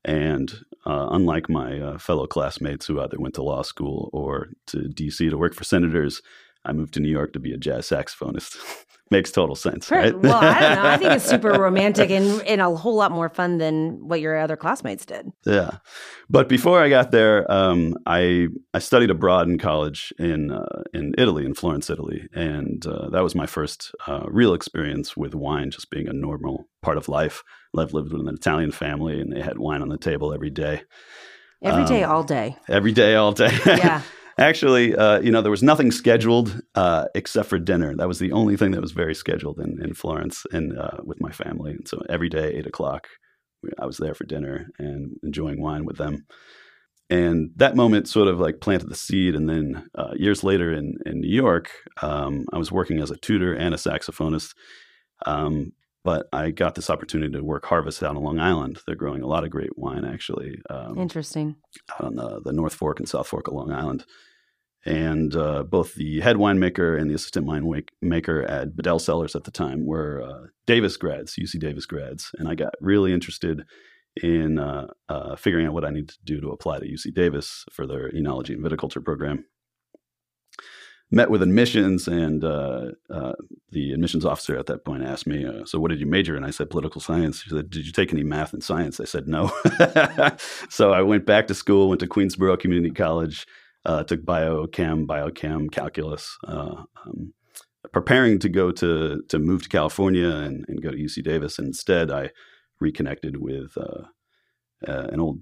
And 0.03 0.51
uh, 0.85 1.09
unlike 1.11 1.49
my 1.49 1.79
uh, 1.79 1.97
fellow 1.97 2.25
classmates 2.25 2.87
who 2.87 2.99
either 2.99 3.19
went 3.19 3.35
to 3.35 3.43
law 3.43 3.61
school 3.61 4.09
or 4.13 4.49
to 4.67 4.77
DC 4.77 5.29
to 5.29 5.37
work 5.37 5.53
for 5.53 5.63
senators, 5.63 6.21
I 6.65 6.73
moved 6.73 6.93
to 6.95 6.99
New 6.99 7.11
York 7.11 7.33
to 7.33 7.39
be 7.39 7.53
a 7.53 7.57
jazz 7.57 7.89
saxophonist. 7.89 8.57
Makes 9.11 9.31
total 9.31 9.55
sense, 9.55 9.91
right? 9.91 10.17
Well, 10.17 10.33
I 10.35 10.59
don't 10.61 10.75
know. 10.75 10.89
I 10.89 10.97
think 10.97 11.11
it's 11.11 11.25
super 11.25 11.51
romantic 11.59 12.09
and, 12.09 12.41
and 12.43 12.61
a 12.61 12.73
whole 12.73 12.95
lot 12.95 13.11
more 13.11 13.27
fun 13.27 13.57
than 13.57 14.07
what 14.07 14.21
your 14.21 14.37
other 14.37 14.55
classmates 14.55 15.05
did. 15.05 15.31
Yeah, 15.45 15.79
but 16.29 16.47
before 16.47 16.81
I 16.81 16.87
got 16.87 17.11
there, 17.11 17.51
um, 17.51 17.97
I 18.05 18.47
I 18.73 18.79
studied 18.79 19.09
abroad 19.09 19.49
in 19.49 19.57
college 19.57 20.13
in 20.17 20.51
uh, 20.51 20.83
in 20.93 21.13
Italy, 21.17 21.45
in 21.45 21.53
Florence, 21.53 21.89
Italy, 21.89 22.29
and 22.33 22.85
uh, 22.85 23.09
that 23.09 23.21
was 23.21 23.35
my 23.35 23.45
first 23.45 23.93
uh, 24.07 24.23
real 24.27 24.53
experience 24.53 25.17
with 25.17 25.35
wine, 25.35 25.71
just 25.71 25.89
being 25.89 26.07
a 26.07 26.13
normal 26.13 26.69
part 26.81 26.97
of 26.97 27.09
life. 27.09 27.43
I've 27.77 27.93
lived 27.93 28.13
with 28.13 28.21
an 28.21 28.33
Italian 28.33 28.71
family, 28.71 29.19
and 29.19 29.31
they 29.31 29.41
had 29.41 29.59
wine 29.59 29.81
on 29.81 29.89
the 29.89 29.97
table 29.97 30.33
every 30.33 30.49
day. 30.49 30.83
Every 31.61 31.83
um, 31.83 31.87
day, 31.87 32.03
all 32.03 32.23
day. 32.23 32.57
Every 32.69 32.91
day, 32.91 33.15
all 33.15 33.33
day. 33.33 33.51
Yeah. 33.65 34.01
Actually, 34.41 34.95
uh, 34.95 35.19
you 35.19 35.31
know, 35.31 35.41
there 35.41 35.51
was 35.51 35.61
nothing 35.61 35.91
scheduled 35.91 36.61
uh, 36.73 37.05
except 37.13 37.47
for 37.47 37.59
dinner. 37.59 37.95
That 37.95 38.07
was 38.07 38.19
the 38.19 38.31
only 38.31 38.57
thing 38.57 38.71
that 38.71 38.81
was 38.81 38.91
very 38.91 39.13
scheduled 39.13 39.59
in, 39.59 39.79
in 39.83 39.93
Florence 39.93 40.45
and 40.51 40.77
uh, 40.77 40.97
with 41.03 41.21
my 41.21 41.31
family. 41.31 41.71
And 41.71 41.87
so 41.87 42.01
every 42.09 42.27
day, 42.27 42.53
eight 42.53 42.65
o'clock, 42.65 43.07
I 43.77 43.85
was 43.85 43.97
there 43.97 44.15
for 44.15 44.23
dinner 44.23 44.67
and 44.79 45.15
enjoying 45.21 45.61
wine 45.61 45.85
with 45.85 45.97
them. 45.97 46.25
And 47.11 47.51
that 47.57 47.75
moment 47.75 48.07
sort 48.07 48.29
of 48.29 48.39
like 48.39 48.61
planted 48.61 48.89
the 48.89 48.95
seed. 48.95 49.35
And 49.35 49.47
then 49.47 49.85
uh, 49.95 50.13
years 50.15 50.43
later 50.43 50.73
in, 50.73 50.95
in 51.05 51.19
New 51.19 51.35
York, 51.35 51.69
um, 52.01 52.45
I 52.51 52.57
was 52.57 52.71
working 52.71 52.99
as 52.99 53.11
a 53.11 53.17
tutor 53.17 53.53
and 53.53 53.75
a 53.75 53.77
saxophonist. 53.77 54.55
Um, 55.25 55.73
but 56.03 56.27
I 56.33 56.49
got 56.49 56.73
this 56.73 56.89
opportunity 56.89 57.33
to 57.33 57.43
work 57.43 57.65
harvest 57.65 58.01
out 58.01 58.15
on 58.15 58.23
Long 58.23 58.39
Island. 58.39 58.79
They're 58.87 58.95
growing 58.95 59.21
a 59.21 59.27
lot 59.27 59.43
of 59.43 59.51
great 59.51 59.77
wine, 59.77 60.03
actually. 60.03 60.59
Um, 60.69 60.97
Interesting. 60.97 61.57
Out 61.93 62.05
on 62.05 62.15
the, 62.15 62.41
the 62.43 62.53
North 62.53 62.73
Fork 62.73 62.99
and 62.99 63.07
South 63.07 63.27
Fork 63.27 63.47
of 63.47 63.53
Long 63.53 63.71
Island. 63.71 64.03
And 64.85 65.35
uh, 65.35 65.63
both 65.63 65.93
the 65.93 66.21
head 66.21 66.37
winemaker 66.37 66.99
and 66.99 67.09
the 67.09 67.13
assistant 67.13 67.45
winemaker 67.45 68.49
at 68.49 68.75
Bedell 68.75 68.99
Cellars 68.99 69.35
at 69.35 69.43
the 69.43 69.51
time 69.51 69.85
were 69.85 70.21
uh, 70.21 70.47
Davis 70.65 70.97
grads, 70.97 71.35
UC 71.35 71.59
Davis 71.59 71.85
grads. 71.85 72.31
And 72.39 72.47
I 72.47 72.55
got 72.55 72.73
really 72.81 73.13
interested 73.13 73.63
in 74.21 74.57
uh, 74.57 74.87
uh, 75.07 75.35
figuring 75.35 75.67
out 75.67 75.73
what 75.73 75.85
I 75.85 75.91
needed 75.91 76.09
to 76.09 76.23
do 76.25 76.41
to 76.41 76.49
apply 76.49 76.79
to 76.79 76.87
UC 76.87 77.13
Davis 77.13 77.63
for 77.71 77.85
their 77.85 78.09
enology 78.09 78.49
and 78.49 78.63
viticulture 78.63 79.03
program 79.03 79.45
met 81.11 81.29
with 81.29 81.41
admissions, 81.41 82.07
and 82.07 82.43
uh, 82.43 82.91
uh, 83.09 83.33
the 83.69 83.91
admissions 83.91 84.25
officer 84.25 84.57
at 84.57 84.65
that 84.67 84.85
point 84.85 85.03
asked 85.03 85.27
me, 85.27 85.45
"So, 85.65 85.79
what 85.79 85.89
did 85.91 85.99
you 85.99 86.05
major 86.05 86.37
in?" 86.37 86.43
I 86.43 86.51
said, 86.51 86.69
"Political 86.69 87.01
science." 87.01 87.41
She 87.41 87.49
said, 87.49 87.69
"Did 87.69 87.85
you 87.85 87.91
take 87.91 88.13
any 88.13 88.23
math 88.23 88.53
and 88.53 88.63
science?" 88.63 88.99
I 88.99 89.03
said, 89.03 89.27
"No." 89.27 89.51
so 90.69 90.93
I 90.93 91.01
went 91.01 91.25
back 91.25 91.47
to 91.47 91.53
school, 91.53 91.89
went 91.89 91.99
to 91.99 92.07
Queensborough 92.07 92.57
Community 92.57 92.93
College, 92.93 93.45
uh, 93.85 94.03
took 94.03 94.23
biochem, 94.23 95.05
biochem, 95.05 95.71
calculus. 95.71 96.37
Uh, 96.47 96.83
um, 97.05 97.33
preparing 97.91 98.39
to 98.39 98.49
go 98.49 98.71
to 98.71 99.21
to 99.29 99.39
move 99.39 99.63
to 99.63 99.69
California 99.69 100.29
and, 100.29 100.65
and, 100.67 100.81
go 100.81 100.91
to 100.91 100.97
UC 100.97 101.23
Davis. 101.23 101.59
Instead, 101.59 102.11
I 102.11 102.29
reconnected 102.79 103.37
with 103.37 103.77
uh, 103.77 104.03
an 104.87 105.19
old 105.19 105.41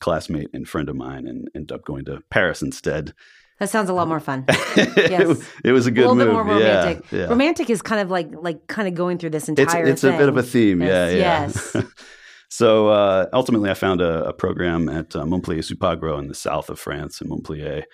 classmate 0.00 0.48
and 0.52 0.68
friend 0.68 0.88
of 0.88 0.96
mine, 0.96 1.26
and 1.26 1.48
ended 1.54 1.72
up 1.72 1.84
going 1.84 2.04
to 2.06 2.20
Paris 2.30 2.62
instead. 2.62 3.14
That 3.58 3.70
sounds 3.70 3.88
a 3.88 3.92
lot 3.92 4.08
more 4.08 4.18
fun. 4.18 4.44
yes. 4.76 5.40
it, 5.64 5.70
was 5.70 5.86
a 5.86 5.92
good 5.92 6.06
a 6.06 6.10
little 6.10 6.14
move. 6.16 6.26
bit 6.26 6.32
more 6.32 6.44
romantic. 6.44 7.12
Yeah, 7.12 7.18
yeah. 7.20 7.26
Romantic 7.26 7.70
is 7.70 7.80
kind 7.80 8.00
of 8.00 8.10
like 8.10 8.28
like 8.32 8.66
kind 8.66 8.88
of 8.88 8.94
going 8.94 9.18
through 9.18 9.30
this 9.30 9.48
entire. 9.48 9.84
It's, 9.84 10.02
it's 10.02 10.14
a 10.14 10.18
bit 10.18 10.28
of 10.28 10.36
a 10.36 10.42
theme. 10.42 10.82
Yes. 10.82 11.12
Yeah, 11.12 11.18
yeah. 11.18 11.42
Yes. 11.46 11.76
so 12.52 12.88
uh, 12.88 13.30
ultimately, 13.32 13.70
I 13.70 13.74
found 13.74 14.02
a, 14.02 14.26
a 14.26 14.34
program 14.34 14.86
at 14.90 15.16
uh, 15.16 15.24
Montpellier 15.24 15.62
Supagro 15.62 16.18
in 16.18 16.28
the 16.28 16.34
south 16.34 16.68
of 16.68 16.78
France, 16.78 17.22
in 17.22 17.30
Montpellier. 17.30 17.84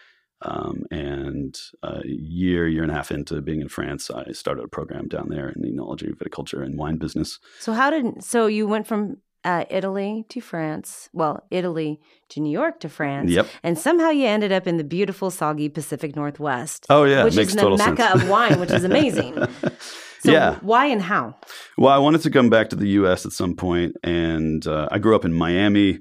Um, 0.43 0.83
and 0.91 1.57
a 1.85 2.01
year, 2.05 2.67
year 2.67 2.83
and 2.83 2.91
a 2.91 2.95
half 2.95 3.13
into 3.13 3.41
being 3.41 3.61
in 3.61 3.69
France, 3.69 4.11
I 4.11 4.33
started 4.33 4.65
a 4.65 4.69
program 4.69 5.07
down 5.07 5.29
there 5.29 5.49
in 5.49 5.63
the 5.63 5.71
enology, 5.71 6.13
viticulture, 6.13 6.65
and 6.65 6.77
wine 6.77 6.97
business. 6.97 7.39
So 7.61 7.73
how 7.73 7.91
did 7.91 8.25
so 8.25 8.49
you 8.49 8.67
went 8.67 8.89
from 8.89 9.19
uh, 9.45 9.65
Italy 9.71 10.25
to 10.29 10.41
France. 10.41 11.09
Well, 11.13 11.47
Italy 11.53 12.01
to 12.31 12.41
New 12.41 12.51
York 12.51 12.81
to 12.81 12.89
France. 12.89 13.31
Yep. 13.31 13.47
And 13.63 13.79
somehow 13.79 14.11
you 14.11 14.27
ended 14.27 14.51
up 14.51 14.67
in 14.67 14.77
the 14.77 14.85
beautiful, 14.85 15.31
soggy 15.31 15.69
Pacific 15.69 16.17
Northwest. 16.17 16.85
Oh 16.91 17.05
yeah, 17.05 17.23
which 17.23 17.37
makes 17.37 17.51
is 17.51 17.55
the 17.55 17.77
mecca 17.77 17.97
sense. 18.03 18.23
of 18.23 18.29
wine, 18.29 18.59
which 18.59 18.73
is 18.73 18.83
amazing. 18.83 19.39
So 20.21 20.33
yeah. 20.33 20.59
Why 20.63 20.87
and 20.87 21.03
how? 21.03 21.37
Well, 21.77 21.93
I 21.93 21.99
wanted 21.99 22.23
to 22.23 22.31
come 22.31 22.51
back 22.51 22.71
to 22.71 22.77
the 22.77 22.89
U.S. 22.89 23.25
at 23.25 23.33
some 23.33 23.55
point, 23.55 23.97
and 24.03 24.67
uh, 24.67 24.89
I 24.91 24.99
grew 24.99 25.15
up 25.15 25.25
in 25.25 25.33
Miami. 25.33 26.01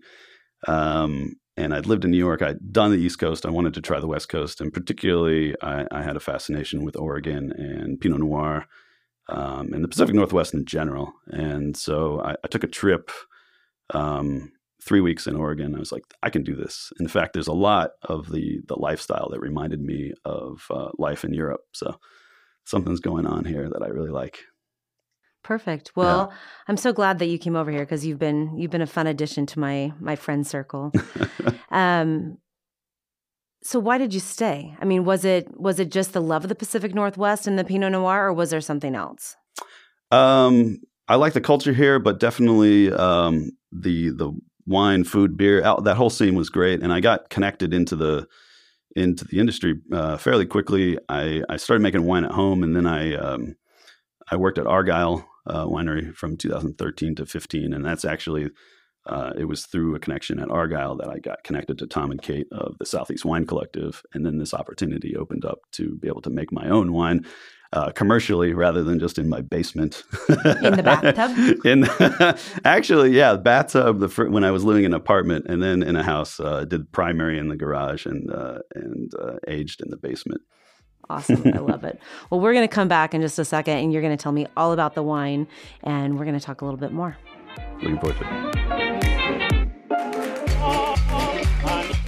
Um, 0.67 1.35
and 1.57 1.73
I'd 1.73 1.87
lived 1.87 2.05
in 2.05 2.11
New 2.11 2.17
York. 2.17 2.41
I'd 2.41 2.71
done 2.71 2.91
the 2.91 2.99
East 2.99 3.19
Coast. 3.19 3.45
I 3.45 3.49
wanted 3.49 3.73
to 3.73 3.81
try 3.81 3.99
the 3.99 4.07
West 4.07 4.29
Coast, 4.29 4.61
and 4.61 4.71
particularly, 4.71 5.55
I, 5.61 5.85
I 5.91 6.03
had 6.03 6.15
a 6.15 6.19
fascination 6.19 6.85
with 6.85 6.95
Oregon 6.95 7.51
and 7.51 7.99
Pinot 7.99 8.19
Noir, 8.19 8.67
um, 9.29 9.73
and 9.73 9.83
the 9.83 9.87
Pacific 9.87 10.13
Northwest 10.13 10.53
in 10.53 10.65
general. 10.65 11.13
And 11.27 11.75
so 11.75 12.21
I, 12.21 12.35
I 12.43 12.47
took 12.47 12.63
a 12.63 12.67
trip 12.67 13.09
um, 13.93 14.51
three 14.83 15.01
weeks 15.01 15.25
in 15.25 15.35
Oregon. 15.35 15.75
I 15.75 15.79
was 15.79 15.91
like, 15.91 16.03
I 16.21 16.29
can 16.29 16.43
do 16.43 16.55
this. 16.55 16.91
In 16.99 17.07
fact, 17.07 17.33
there's 17.33 17.47
a 17.47 17.53
lot 17.53 17.91
of 18.03 18.31
the 18.31 18.59
the 18.67 18.79
lifestyle 18.79 19.29
that 19.31 19.39
reminded 19.39 19.81
me 19.81 20.13
of 20.25 20.65
uh, 20.69 20.89
life 20.97 21.23
in 21.23 21.33
Europe. 21.33 21.61
So 21.73 21.99
something's 22.67 22.99
going 22.99 23.25
on 23.25 23.45
here 23.45 23.69
that 23.69 23.81
I 23.81 23.87
really 23.87 24.11
like. 24.11 24.39
Perfect. 25.43 25.93
Well, 25.95 26.29
yeah. 26.29 26.37
I'm 26.67 26.77
so 26.77 26.91
glad 26.91 27.19
that 27.19 27.27
you 27.27 27.39
came 27.39 27.55
over 27.55 27.71
here 27.71 27.85
because 27.85 28.05
you've 28.05 28.19
been 28.19 28.57
you've 28.57 28.71
been 28.71 28.81
a 28.81 28.87
fun 28.87 29.07
addition 29.07 29.45
to 29.47 29.59
my 29.59 29.93
my 29.99 30.15
friend 30.15 30.45
circle. 30.45 30.91
um, 31.71 32.37
so 33.63 33.79
why 33.79 33.97
did 33.97 34.13
you 34.13 34.19
stay? 34.19 34.75
I 34.79 34.85
mean, 34.85 35.05
was 35.05 35.23
it 35.23 35.47
was 35.57 35.79
it 35.79 35.89
just 35.89 36.11
the 36.11 36.21
love 36.21 36.43
of 36.43 36.49
the 36.49 36.55
Pacific 36.55 36.93
Northwest 36.93 37.47
and 37.47 37.57
the 37.57 37.63
Pinot 37.63 37.93
Noir, 37.93 38.27
or 38.27 38.33
was 38.33 38.49
there 38.49 38.61
something 38.61 38.93
else? 38.93 39.35
Um, 40.11 40.79
I 41.07 41.15
like 41.15 41.33
the 41.33 41.41
culture 41.41 41.73
here, 41.73 41.97
but 41.99 42.19
definitely 42.19 42.91
um, 42.91 43.51
the 43.71 44.09
the 44.09 44.37
wine, 44.65 45.05
food, 45.05 45.37
beer, 45.37 45.63
out, 45.63 45.85
that 45.85 45.95
whole 45.95 46.09
scene 46.09 46.35
was 46.35 46.49
great, 46.49 46.83
and 46.83 46.91
I 46.91 46.99
got 46.99 47.29
connected 47.29 47.73
into 47.73 47.95
the 47.95 48.27
into 48.97 49.25
the 49.25 49.39
industry 49.39 49.75
uh, 49.91 50.17
fairly 50.17 50.45
quickly. 50.45 50.97
I, 51.07 51.43
I 51.49 51.57
started 51.57 51.81
making 51.81 52.03
wine 52.03 52.25
at 52.25 52.31
home, 52.31 52.63
and 52.63 52.75
then 52.75 52.85
I 52.87 53.15
um, 53.15 53.55
I 54.29 54.35
worked 54.35 54.57
at 54.57 54.67
Argyle 54.67 55.27
uh, 55.45 55.65
Winery 55.65 56.13
from 56.15 56.37
2013 56.37 57.15
to 57.15 57.25
15, 57.25 57.73
and 57.73 57.85
that's 57.85 58.05
actually 58.05 58.49
uh, 59.05 59.31
it 59.37 59.45
was 59.45 59.65
through 59.65 59.95
a 59.95 59.99
connection 59.99 60.39
at 60.39 60.51
Argyle 60.51 60.97
that 60.97 61.09
I 61.09 61.19
got 61.19 61.43
connected 61.43 61.77
to 61.79 61.87
Tom 61.87 62.11
and 62.11 62.21
Kate 62.21 62.47
of 62.51 62.77
the 62.77 62.85
Southeast 62.85 63.23
Wine 63.23 63.45
Collective, 63.45 64.03
and 64.13 64.25
then 64.25 64.37
this 64.37 64.53
opportunity 64.53 65.15
opened 65.15 65.45
up 65.45 65.59
to 65.73 65.95
be 65.97 66.07
able 66.07 66.21
to 66.23 66.29
make 66.29 66.51
my 66.51 66.67
own 66.67 66.91
wine. 66.91 67.25
Uh, 67.77 67.91
commercially 67.91 68.53
rather 68.53 68.83
than 68.83 68.97
just 68.97 69.19
in 69.19 69.29
my 69.29 69.39
basement 69.39 70.01
in 70.29 70.73
the 70.75 70.81
bathtub 70.83 71.31
in 71.65 71.85
actually 72.65 73.11
yeah 73.11 73.35
bathtub 73.35 73.99
the 73.99 74.09
fir- 74.09 74.29
when 74.29 74.43
i 74.43 74.49
was 74.49 74.63
living 74.63 74.83
in 74.83 74.93
an 74.93 74.97
apartment 74.99 75.45
and 75.47 75.61
then 75.61 75.83
in 75.83 75.95
a 75.95 76.01
house 76.01 76.39
uh, 76.39 76.65
did 76.65 76.91
primary 76.91 77.37
in 77.37 77.49
the 77.49 77.55
garage 77.55 78.07
and 78.07 78.31
uh, 78.31 78.57
and 78.73 79.11
uh, 79.21 79.35
aged 79.47 79.79
in 79.81 79.91
the 79.91 79.97
basement 79.97 80.41
Awesome. 81.09 81.43
I 81.53 81.59
love 81.59 81.83
it. 81.85 81.99
Well, 82.29 82.41
we're 82.41 82.53
going 82.53 82.67
to 82.67 82.75
come 82.79 82.87
back 82.89 83.13
in 83.13 83.21
just 83.21 83.37
a 83.39 83.45
second 83.45 83.77
and 83.77 83.93
you're 83.93 84.01
going 84.01 84.17
to 84.17 84.21
tell 84.21 84.33
me 84.33 84.47
all 84.57 84.71
about 84.73 84.93
the 84.95 85.03
wine 85.03 85.47
and 85.83 86.17
we're 86.17 86.25
going 86.25 86.39
to 86.39 86.45
talk 86.45 86.61
a 86.61 86.65
little 86.65 86.79
bit 86.79 86.91
more. 86.91 87.15
looking 87.81 87.99
forward 87.99 88.17
to 88.17 88.23
it 88.25 88.76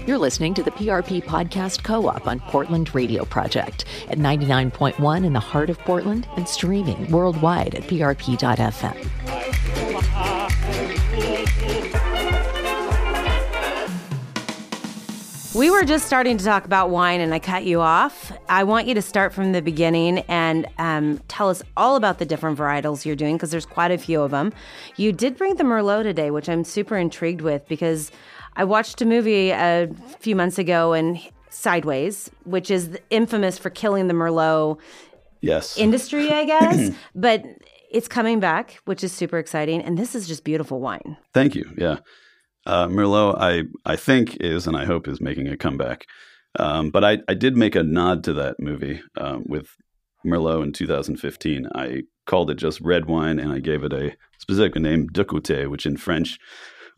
You're 0.10 0.17
listening 0.17 0.56
to 0.56 0.63
the 0.63 0.72
PRP 0.72 1.24
Podcast 1.24 1.84
Co 1.84 2.08
op 2.08 2.26
on 2.26 2.39
Portland 2.39 2.95
Radio 2.95 3.26
Project 3.26 3.86
at 4.08 4.17
99.1 4.17 5.24
in 5.24 5.34
the 5.34 5.39
heart 5.39 5.69
of 5.69 5.78
Portland 5.78 6.28
and 6.36 6.50
streaming 6.50 7.12
worldwide 7.12 7.76
at 7.76 7.84
prp.fm. 7.84 8.95
We 15.54 15.69
were 15.69 15.84
just 15.84 16.08
starting 16.08 16.39
to 16.39 16.45
talk 16.45 16.65
about 16.65 16.89
wine 16.89 17.22
and 17.22 17.32
I 17.32 17.38
cut 17.38 17.65
you 17.65 17.82
off. 17.82 18.32
I 18.48 18.63
want 18.63 18.88
you 18.88 18.95
to 18.95 19.04
start 19.04 19.32
from 19.32 19.52
the 19.52 19.62
beginning 19.62 20.19
and 20.28 20.65
um, 20.80 21.19
tell 21.28 21.50
us 21.50 21.62
all 21.78 21.95
about 21.95 22.17
the 22.17 22.26
different 22.26 22.58
varietals 22.58 23.06
you're 23.06 23.15
doing 23.15 23.36
because 23.36 23.52
there's 23.52 23.65
quite 23.65 23.91
a 23.91 23.98
few 24.00 24.22
of 24.22 24.32
them. 24.32 24.54
You 24.95 25.12
did 25.12 25.38
bring 25.38 25.58
the 25.58 25.63
Merlot 25.63 26.04
today, 26.04 26.32
which 26.32 26.50
I'm 26.50 26.63
super 26.63 26.98
intrigued 26.98 27.41
with 27.41 27.67
because 27.67 28.12
I 28.56 28.64
watched 28.64 29.02
a 29.02 29.06
movie 29.06 29.52
a 29.52 29.90
few 30.20 30.36
months 30.36 30.58
ago 30.58 30.94
and 30.94 31.20
Sideways, 31.50 32.30
which 32.44 32.70
is 32.70 32.98
infamous 33.10 33.58
for 33.58 33.70
killing 33.70 34.08
the 34.08 34.14
Merlot 34.14 34.80
yes 35.42 35.78
industry, 35.78 36.32
I 36.32 36.46
guess. 36.46 36.92
but 37.16 37.44
it's 37.92 38.08
coming 38.08 38.40
back, 38.40 38.80
which 38.86 39.04
is 39.04 39.12
super 39.12 39.38
exciting. 39.38 39.82
And 39.82 39.98
this 39.98 40.16
is 40.16 40.28
just 40.28 40.44
beautiful 40.44 40.80
wine. 40.80 41.18
Thank 41.34 41.56
you. 41.56 41.66
Yeah. 41.78 41.98
Uh, 42.66 42.88
Merlot, 42.88 43.38
I, 43.40 43.64
I 43.86 43.96
think 43.96 44.38
is, 44.38 44.68
and 44.68 44.78
I 44.78 44.86
hope 44.86 45.08
is 45.08 45.20
making 45.20 45.48
a 45.48 45.58
comeback. 45.58 46.06
Um, 46.58 46.92
but 46.92 47.04
I, 47.04 47.20
I 47.28 47.34
did 47.34 47.58
make 47.58 47.76
a 47.76 47.84
nod 47.84 48.24
to 48.26 48.34
that 48.34 48.60
movie 48.60 49.02
um, 49.18 49.44
with 49.48 49.70
Merlot 50.26 50.64
in 50.64 50.74
2015. 50.74 51.68
I 51.74 52.04
called 52.26 52.52
it 52.52 52.56
just 52.56 52.80
red 52.82 53.06
wine 53.06 53.40
and 53.40 53.52
I 53.52 53.60
gave 53.60 53.84
it 53.84 53.94
a 53.94 54.16
specific 54.40 54.76
name, 54.76 55.08
de 55.08 55.24
côté, 55.24 55.68
which 55.68 55.86
in 55.86 55.98
French, 55.98 56.38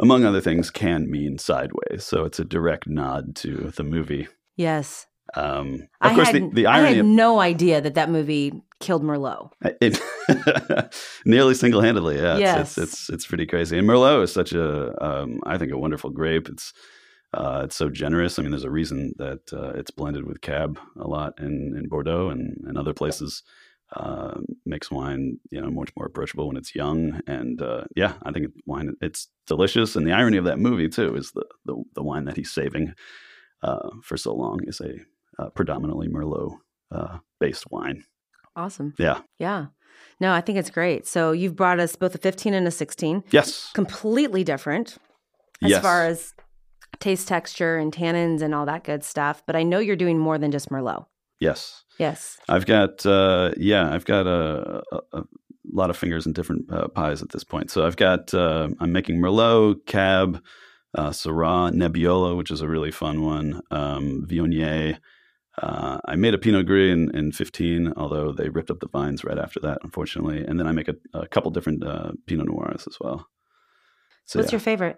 among 0.01 0.25
other 0.25 0.41
things, 0.41 0.69
can 0.69 1.09
mean 1.09 1.37
sideways. 1.37 2.03
So 2.03 2.25
it's 2.25 2.39
a 2.39 2.45
direct 2.45 2.87
nod 2.87 3.35
to 3.37 3.71
the 3.75 3.83
movie. 3.83 4.27
Yes. 4.57 5.07
Um, 5.33 5.87
of 6.01 6.11
I 6.11 6.15
course, 6.15 6.27
had, 6.29 6.35
the, 6.35 6.49
the 6.49 6.65
I 6.65 6.79
irony 6.79 6.89
had 6.89 6.99
of 6.99 7.05
no 7.05 7.39
idea 7.39 7.79
that 7.79 7.95
that 7.95 8.09
movie 8.09 8.51
killed 8.79 9.03
Merlot. 9.03 9.51
It, 9.79 9.99
nearly 11.25 11.53
single-handedly, 11.53 12.17
yeah. 12.17 12.37
Yes. 12.37 12.77
It's, 12.77 12.77
it's 12.77 12.93
it's 12.93 13.09
it's 13.09 13.27
pretty 13.27 13.45
crazy. 13.45 13.77
And 13.77 13.87
Merlot 13.87 14.23
is 14.23 14.33
such 14.33 14.51
a, 14.51 15.03
um, 15.03 15.39
I 15.45 15.57
think, 15.57 15.71
a 15.71 15.77
wonderful 15.77 16.09
grape. 16.09 16.49
It's 16.49 16.73
uh, 17.33 17.61
it's 17.63 17.77
so 17.77 17.89
generous. 17.89 18.37
I 18.37 18.41
mean, 18.41 18.51
there's 18.51 18.65
a 18.65 18.69
reason 18.69 19.13
that 19.17 19.53
uh, 19.53 19.71
it's 19.75 19.91
blended 19.91 20.25
with 20.25 20.41
Cab 20.41 20.77
a 20.99 21.07
lot 21.07 21.39
in, 21.39 21.75
in 21.77 21.87
Bordeaux 21.87 22.29
and, 22.29 22.57
and 22.65 22.77
other 22.77 22.93
places. 22.93 23.43
Uh, 23.93 24.39
makes 24.65 24.89
wine, 24.89 25.37
you 25.49 25.59
know, 25.59 25.69
much 25.69 25.91
more 25.97 26.05
approachable 26.05 26.47
when 26.47 26.55
it's 26.55 26.73
young. 26.73 27.19
And 27.27 27.61
uh, 27.61 27.83
yeah, 27.95 28.13
I 28.23 28.31
think 28.31 28.47
wine 28.65 28.95
it's 29.01 29.27
delicious. 29.47 29.97
And 29.97 30.07
the 30.07 30.13
irony 30.13 30.37
of 30.37 30.45
that 30.45 30.59
movie 30.59 30.87
too 30.87 31.15
is 31.17 31.31
the 31.33 31.45
the, 31.65 31.75
the 31.95 32.03
wine 32.03 32.23
that 32.25 32.37
he's 32.37 32.51
saving 32.51 32.93
uh, 33.63 33.89
for 34.01 34.15
so 34.15 34.33
long 34.33 34.59
is 34.63 34.79
a 34.79 34.93
uh, 35.37 35.49
predominantly 35.49 36.07
Merlot 36.07 36.53
uh, 36.91 37.17
based 37.41 37.65
wine. 37.69 38.03
Awesome. 38.55 38.93
Yeah. 38.97 39.19
Yeah. 39.39 39.65
No, 40.21 40.31
I 40.33 40.39
think 40.41 40.57
it's 40.57 40.69
great. 40.69 41.05
So 41.05 41.31
you've 41.33 41.55
brought 41.57 41.79
us 41.81 41.95
both 41.97 42.15
a 42.15 42.17
15 42.17 42.53
and 42.53 42.67
a 42.67 42.71
16, 42.71 43.23
Yes. 43.31 43.71
completely 43.73 44.43
different 44.45 44.97
as 45.63 45.69
yes. 45.71 45.81
far 45.81 46.05
as 46.05 46.33
taste, 46.99 47.27
texture, 47.27 47.77
and 47.77 47.91
tannins 47.93 48.41
and 48.41 48.53
all 48.55 48.65
that 48.67 48.83
good 48.83 49.03
stuff. 49.03 49.43
But 49.45 49.55
I 49.55 49.63
know 49.63 49.79
you're 49.79 49.95
doing 49.95 50.17
more 50.17 50.37
than 50.37 50.51
just 50.51 50.69
Merlot. 50.69 51.05
yes. 51.39 51.83
Yes. 52.01 52.39
I've 52.49 52.65
got 52.65 53.05
uh, 53.05 53.51
yeah, 53.57 53.93
I've 53.93 54.05
got 54.05 54.25
a, 54.25 54.81
a, 54.91 55.19
a 55.19 55.23
lot 55.71 55.91
of 55.91 55.97
fingers 55.97 56.25
in 56.25 56.33
different 56.33 56.65
uh, 56.73 56.87
pies 56.87 57.21
at 57.21 57.29
this 57.29 57.43
point. 57.43 57.69
So 57.69 57.85
I've 57.85 57.95
got 57.95 58.33
uh, 58.33 58.69
I'm 58.79 58.91
making 58.91 59.19
Merlot, 59.19 59.85
Cab, 59.85 60.41
uh, 60.95 61.11
Syrah, 61.11 61.71
Nebbiolo, 61.71 62.35
which 62.35 62.49
is 62.49 62.61
a 62.61 62.67
really 62.67 62.89
fun 62.89 63.21
one, 63.21 63.61
um, 63.69 64.25
Viognier. 64.27 64.97
Uh, 65.61 65.99
I 66.05 66.15
made 66.15 66.33
a 66.33 66.39
Pinot 66.39 66.65
Gris 66.65 66.91
in, 66.91 67.15
in 67.15 67.31
15, 67.31 67.93
although 67.95 68.31
they 68.31 68.49
ripped 68.49 68.71
up 68.71 68.79
the 68.79 68.87
vines 68.87 69.23
right 69.23 69.37
after 69.37 69.59
that, 69.59 69.77
unfortunately. 69.83 70.43
And 70.43 70.59
then 70.59 70.65
I 70.65 70.71
make 70.71 70.87
a, 70.87 70.95
a 71.13 71.27
couple 71.27 71.51
different 71.51 71.85
uh, 71.85 72.13
Pinot 72.25 72.47
Noirs 72.47 72.87
as 72.87 72.97
well. 72.99 73.27
So 74.25 74.39
What's 74.39 74.51
yeah, 74.51 74.55
your 74.55 74.61
favorite? 74.61 74.97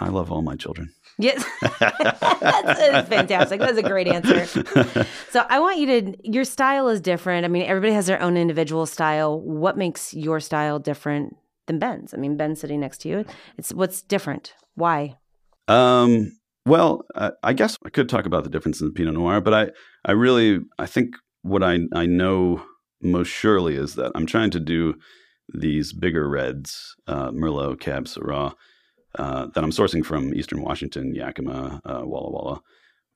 I 0.00 0.08
love 0.08 0.32
all 0.32 0.40
my 0.40 0.56
children. 0.56 0.90
Yes. 1.18 1.44
that's, 1.78 3.08
fantastic. 3.08 3.60
That's 3.60 3.78
a 3.78 3.82
great 3.82 4.08
answer. 4.08 5.06
So 5.30 5.46
I 5.48 5.60
want 5.60 5.78
you 5.78 5.86
to, 5.86 6.16
your 6.28 6.44
style 6.44 6.88
is 6.88 7.00
different. 7.00 7.44
I 7.44 7.48
mean, 7.48 7.62
everybody 7.62 7.92
has 7.92 8.06
their 8.06 8.20
own 8.20 8.36
individual 8.36 8.84
style. 8.84 9.40
What 9.40 9.76
makes 9.76 10.12
your 10.12 10.40
style 10.40 10.80
different 10.80 11.36
than 11.66 11.78
Ben's? 11.78 12.12
I 12.12 12.16
mean, 12.16 12.36
Ben's 12.36 12.60
sitting 12.60 12.80
next 12.80 12.98
to 13.02 13.08
you. 13.08 13.24
It's 13.56 13.72
what's 13.72 14.02
different. 14.02 14.54
Why? 14.74 15.18
Um, 15.68 16.32
well, 16.66 17.04
I, 17.14 17.30
I 17.44 17.52
guess 17.52 17.78
I 17.84 17.90
could 17.90 18.08
talk 18.08 18.26
about 18.26 18.42
the 18.42 18.50
difference 18.50 18.80
in 18.80 18.88
the 18.88 18.92
Pinot 18.92 19.14
Noir, 19.14 19.40
but 19.40 19.54
I, 19.54 19.68
I 20.04 20.12
really, 20.12 20.58
I 20.80 20.86
think 20.86 21.14
what 21.42 21.62
I, 21.62 21.80
I 21.94 22.06
know 22.06 22.64
most 23.00 23.28
surely 23.28 23.76
is 23.76 23.94
that 23.94 24.10
I'm 24.16 24.26
trying 24.26 24.50
to 24.50 24.60
do 24.60 24.94
these 25.54 25.92
bigger 25.92 26.28
reds, 26.28 26.96
uh, 27.06 27.30
Merlot, 27.30 27.78
Cab, 27.78 28.06
Syrah, 28.06 28.54
uh, 29.18 29.46
that 29.54 29.64
I'm 29.64 29.70
sourcing 29.70 30.04
from 30.04 30.34
Eastern 30.34 30.62
Washington, 30.62 31.14
Yakima, 31.14 31.80
uh, 31.84 32.02
Walla 32.04 32.30
Walla, 32.30 32.60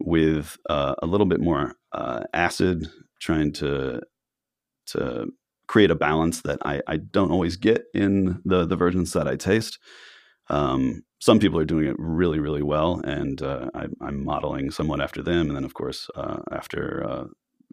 with 0.01 0.57
uh, 0.69 0.95
a 1.03 1.07
little 1.07 1.27
bit 1.27 1.41
more 1.41 1.75
uh, 1.93 2.25
acid, 2.33 2.89
trying 3.21 3.53
to 3.55 4.01
to 4.87 5.33
create 5.67 5.91
a 5.91 5.95
balance 5.95 6.43
that 6.43 6.59
I, 6.65 6.83
I 6.87 6.99
don't 6.99 7.31
always 7.31 7.57
get 7.57 7.85
in 7.95 8.41
the 8.45 8.67
the 8.67 8.77
versions 8.77 9.13
that 9.13 9.29
I 9.29 9.37
taste. 9.37 9.79
Um, 10.51 11.05
some 11.21 11.39
people 11.39 11.59
are 11.59 11.65
doing 11.65 11.87
it 11.87 11.97
really, 11.99 12.39
really 12.39 12.63
well, 12.63 13.01
and 13.05 13.41
uh, 13.41 13.71
I, 13.75 13.87
I'm 14.03 14.25
modeling 14.25 14.71
somewhat 14.71 15.01
after 15.01 15.23
them. 15.23 15.49
And 15.49 15.57
then, 15.57 15.65
of 15.65 15.73
course, 15.73 16.11
after 16.53 17.29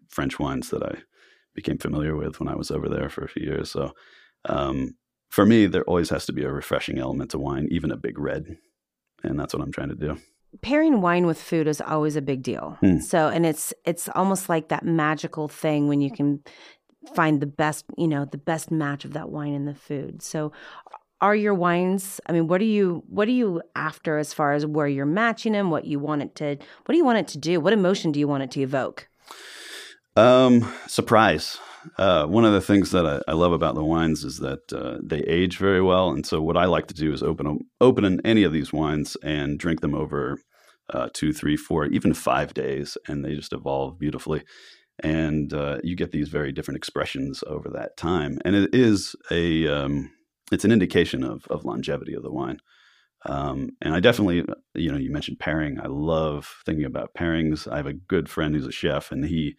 French 0.07 0.39
wines 0.39 0.69
that 0.69 0.83
I 0.83 0.99
became 1.53 1.77
familiar 1.77 2.15
with 2.15 2.39
when 2.39 2.47
I 2.47 2.55
was 2.55 2.71
over 2.71 2.87
there 2.87 3.09
for 3.09 3.23
a 3.23 3.29
few 3.29 3.43
years. 3.43 3.71
So, 3.71 3.91
um, 4.45 4.95
for 5.31 5.45
me, 5.45 5.65
there 5.65 5.83
always 5.85 6.09
has 6.09 6.25
to 6.25 6.33
be 6.33 6.43
a 6.43 6.51
refreshing 6.51 6.99
element 6.99 7.31
to 7.31 7.39
wine, 7.39 7.67
even 7.71 7.89
a 7.89 7.95
big 7.95 8.19
red, 8.19 8.57
and 9.23 9.39
that's 9.39 9.53
what 9.53 9.63
I'm 9.63 9.71
trying 9.71 9.87
to 9.87 9.95
do. 9.95 10.17
Pairing 10.61 10.99
wine 10.99 11.25
with 11.25 11.41
food 11.41 11.67
is 11.67 11.79
always 11.79 12.17
a 12.17 12.21
big 12.21 12.43
deal. 12.43 12.77
Hmm. 12.81 12.99
So, 12.99 13.29
and 13.29 13.45
it's 13.45 13.73
it's 13.85 14.09
almost 14.09 14.49
like 14.49 14.67
that 14.67 14.85
magical 14.85 15.47
thing 15.47 15.87
when 15.87 16.01
you 16.01 16.11
can 16.11 16.43
find 17.15 17.41
the 17.41 17.45
best, 17.47 17.85
you 17.97 18.09
know, 18.09 18.25
the 18.25 18.37
best 18.37 18.69
match 18.71 19.05
of 19.05 19.13
that 19.13 19.29
wine 19.29 19.53
in 19.53 19.63
the 19.63 19.73
food. 19.73 20.21
So, 20.21 20.51
are 21.21 21.35
your 21.35 21.53
wines 21.53 22.19
i 22.25 22.31
mean 22.31 22.47
what 22.47 22.59
are 22.59 22.65
you 22.65 23.03
what 23.07 23.27
are 23.27 23.31
you 23.31 23.61
after 23.75 24.17
as 24.17 24.33
far 24.33 24.53
as 24.53 24.65
where 24.65 24.87
you're 24.87 25.05
matching 25.05 25.53
them 25.53 25.69
what 25.69 25.85
you 25.85 25.99
want 25.99 26.23
it 26.23 26.33
to 26.33 26.57
what 26.85 26.93
do 26.93 26.97
you 26.97 27.05
want 27.05 27.19
it 27.19 27.27
to 27.27 27.37
do 27.37 27.59
what 27.59 27.73
emotion 27.73 28.11
do 28.11 28.19
you 28.19 28.27
want 28.27 28.41
it 28.41 28.49
to 28.49 28.59
evoke 28.59 29.07
Um, 30.15 30.73
surprise. 30.87 31.59
Uh, 31.97 32.25
one 32.25 32.45
of 32.45 32.53
the 32.53 32.61
things 32.61 32.91
that 32.91 33.05
I, 33.05 33.21
I 33.27 33.33
love 33.33 33.51
about 33.51 33.75
the 33.75 33.83
wines 33.83 34.23
is 34.23 34.37
that 34.39 34.71
uh, 34.73 34.97
they 35.01 35.19
age 35.21 35.57
very 35.57 35.81
well, 35.81 36.11
and 36.11 36.25
so 36.25 36.41
what 36.41 36.57
I 36.57 36.65
like 36.65 36.87
to 36.87 36.93
do 36.93 37.13
is 37.13 37.23
open 37.23 37.59
open 37.79 38.21
any 38.25 38.43
of 38.43 38.53
these 38.53 38.71
wines 38.73 39.17
and 39.23 39.59
drink 39.59 39.81
them 39.81 39.95
over 39.95 40.39
uh, 40.91 41.09
two, 41.13 41.33
three, 41.33 41.57
four, 41.57 41.85
even 41.85 42.13
five 42.13 42.53
days, 42.53 42.97
and 43.07 43.23
they 43.23 43.35
just 43.35 43.53
evolve 43.53 43.97
beautifully. 43.97 44.43
And 45.03 45.53
uh, 45.53 45.79
you 45.83 45.95
get 45.95 46.11
these 46.11 46.29
very 46.29 46.51
different 46.51 46.77
expressions 46.77 47.43
over 47.47 47.69
that 47.69 47.97
time, 47.97 48.37
and 48.45 48.55
it 48.55 48.73
is 48.73 49.15
a 49.31 49.67
um, 49.67 50.11
it's 50.51 50.65
an 50.65 50.71
indication 50.71 51.23
of 51.23 51.45
of 51.49 51.65
longevity 51.65 52.13
of 52.13 52.23
the 52.23 52.31
wine. 52.31 52.59
Um, 53.25 53.69
and 53.81 53.93
I 53.93 53.99
definitely, 53.99 54.43
you 54.73 54.91
know, 54.91 54.97
you 54.97 55.11
mentioned 55.11 55.39
pairing. 55.39 55.79
I 55.79 55.87
love 55.87 56.55
thinking 56.65 56.85
about 56.85 57.13
pairings. 57.13 57.71
I 57.71 57.77
have 57.77 57.85
a 57.85 57.93
good 57.93 58.29
friend 58.29 58.55
who's 58.55 58.65
a 58.65 58.71
chef, 58.71 59.11
and 59.11 59.25
he 59.25 59.55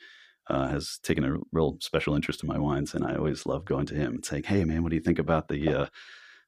uh, 0.49 0.69
has 0.69 0.99
taken 1.03 1.25
a 1.25 1.37
real 1.53 1.79
special 1.81 2.15
interest 2.15 2.43
in 2.43 2.49
my 2.49 2.59
wines, 2.59 2.95
and 2.95 3.05
I 3.05 3.17
always 3.17 3.47
love 3.47 3.65
going 3.65 3.87
to 3.87 3.95
him 3.95 4.15
and 4.15 4.25
saying, 4.25 4.45
"Hey, 4.45 4.65
man, 4.65 4.83
what 4.83 4.91
do 4.91 4.97
you 4.97 5.03
think 5.03 5.19
about 5.19 5.49
the 5.49 5.69
uh, 5.69 5.87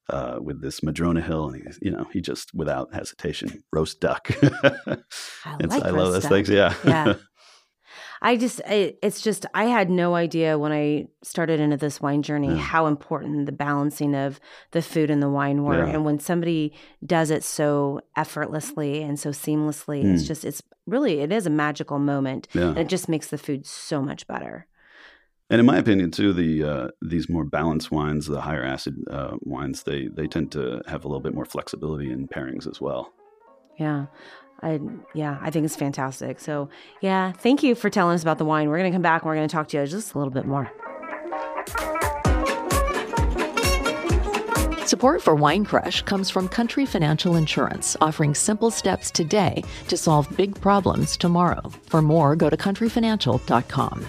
uh, 0.09 0.39
with 0.41 0.61
this 0.61 0.83
Madrona 0.83 1.21
Hill?" 1.21 1.49
And 1.49 1.63
he, 1.63 1.87
you 1.87 1.91
know, 1.91 2.07
he 2.13 2.21
just 2.21 2.55
without 2.55 2.95
hesitation 2.95 3.63
roast 3.73 4.01
duck. 4.01 4.29
I 4.43 5.57
like 5.67 5.85
I 5.85 5.91
love 5.91 6.13
those 6.13 6.27
things. 6.27 6.49
Yeah, 6.49 6.75
Yeah. 6.85 7.15
I 8.25 8.37
just, 8.37 8.61
I, 8.67 8.95
it's 9.03 9.21
just, 9.21 9.45
I 9.55 9.65
had 9.67 9.91
no 9.91 10.15
idea 10.15 10.59
when 10.59 10.73
I 10.73 11.09
started 11.23 11.61
into 11.61 11.77
this 11.77 12.01
wine 12.01 12.23
journey 12.23 12.49
Yeah. 12.49 12.57
how 12.57 12.87
important 12.87 13.45
the 13.47 13.53
balancing 13.53 14.15
of 14.15 14.41
the 14.71 14.81
food 14.83 15.11
and 15.11 15.23
the 15.23 15.29
wine 15.29 15.63
were. 15.63 15.87
Yeah. 15.87 15.93
And 15.93 16.05
when 16.07 16.19
somebody 16.19 16.73
does 17.05 17.31
it 17.31 17.45
so 17.45 18.01
effortlessly 18.17 19.03
and 19.03 19.21
so 19.21 19.31
seamlessly, 19.31 20.03
it's 20.05 20.25
Mm. 20.25 20.27
just, 20.27 20.45
it's 20.45 20.63
really, 20.87 21.21
it 21.21 21.31
is 21.33 21.47
a 21.47 21.51
magical 21.51 21.99
moment. 21.99 22.49
Yeah. 22.55 22.69
And 22.71 22.79
it 22.79 22.89
just 22.89 23.09
makes 23.09 23.29
the 23.29 23.39
food 23.39 23.67
so 23.67 24.01
much 24.01 24.27
better. 24.27 24.67
And 25.51 25.61
in 25.61 25.67
my 25.67 25.77
opinion, 25.77 26.11
too, 26.11 26.33
the 26.33 26.65
uh, 26.65 26.89
these 27.03 27.29
more 27.29 27.45
balanced 27.45 27.91
wines, 27.91 28.27
the 28.27 28.41
higher 28.41 28.65
acid 28.65 28.95
uh, 29.11 29.37
wines, 29.43 29.83
they 29.83 30.09
they 30.09 30.27
tend 30.27 30.51
to 30.53 30.81
have 30.87 31.05
a 31.05 31.09
little 31.09 31.21
bit 31.21 31.35
more 31.35 31.45
flexibility 31.45 32.11
in 32.11 32.27
pairings 32.29 32.67
as 32.67 32.81
well. 32.81 33.13
Yeah. 33.79 34.07
I 34.65 34.81
yeah, 35.13 35.39
I 35.43 35.51
think 35.51 35.67
it's 35.67 35.77
fantastic. 35.77 36.41
So 36.41 36.71
yeah, 37.01 37.33
thank 37.33 37.63
you 37.63 37.75
for 37.75 37.91
telling 37.91 38.15
us 38.15 38.23
about 38.23 38.39
the 38.39 38.45
wine. 38.47 38.69
We're 38.69 38.79
gonna 38.79 38.91
come 38.91 39.03
back 39.03 39.23
and 39.23 39.29
we're 39.29 39.35
gonna 39.35 39.49
talk 39.49 39.69
to 39.69 39.77
you 39.79 39.87
just 39.87 40.15
a 40.15 40.19
little 40.19 40.33
bit 40.33 40.47
more. 40.47 40.73
Support 44.87 45.23
for 45.23 45.35
Wine 45.35 45.65
Crush 45.65 46.03
comes 46.03 46.31
from 46.31 46.49
Country 46.49 46.87
Financial 46.87 47.37
Insurance, 47.37 47.97
offering 48.01 48.35
simple 48.35 48.71
steps 48.71 49.11
today 49.11 49.63
to 49.89 49.97
solve 49.97 50.29
big 50.37 50.59
problems 50.61 51.17
tomorrow. 51.17 51.71
For 51.87 52.01
more, 52.01 52.37
go 52.37 52.49
to 52.49 52.57
countryfinancial.com. 52.57 54.07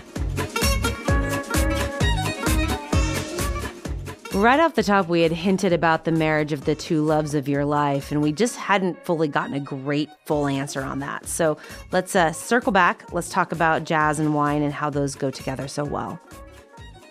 Right 4.35 4.59
off 4.59 4.75
the 4.75 4.83
top, 4.83 5.07
we 5.07 5.21
had 5.21 5.31
hinted 5.31 5.71
about 5.71 6.03
the 6.03 6.11
marriage 6.11 6.51
of 6.51 6.65
the 6.65 6.75
two 6.75 7.01
loves 7.01 7.33
of 7.35 7.47
your 7.47 7.63
life, 7.63 8.11
and 8.11 8.21
we 8.21 8.33
just 8.33 8.57
hadn't 8.57 9.01
fully 9.05 9.29
gotten 9.29 9.55
a 9.55 9.61
great 9.61 10.09
full 10.25 10.45
answer 10.45 10.81
on 10.81 10.99
that. 10.99 11.25
So 11.25 11.57
let's 11.93 12.17
uh, 12.17 12.33
circle 12.33 12.73
back. 12.73 13.13
Let's 13.13 13.29
talk 13.29 13.53
about 13.53 13.85
jazz 13.85 14.19
and 14.19 14.35
wine 14.35 14.61
and 14.61 14.73
how 14.73 14.89
those 14.89 15.15
go 15.15 15.31
together 15.31 15.69
so 15.69 15.85
well. 15.85 16.19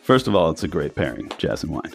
First 0.02 0.28
of 0.28 0.34
all, 0.34 0.50
it's 0.50 0.64
a 0.64 0.68
great 0.68 0.96
pairing, 0.96 1.32
jazz 1.38 1.62
and 1.62 1.72
wine. 1.72 1.94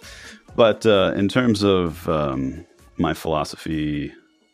But 0.56 0.88
uh, 0.88 1.13
in 1.15 1.30
terms 1.30 1.62
of 1.62 2.10
um, 2.10 2.65
my 2.98 3.13
philosophy 3.13 4.12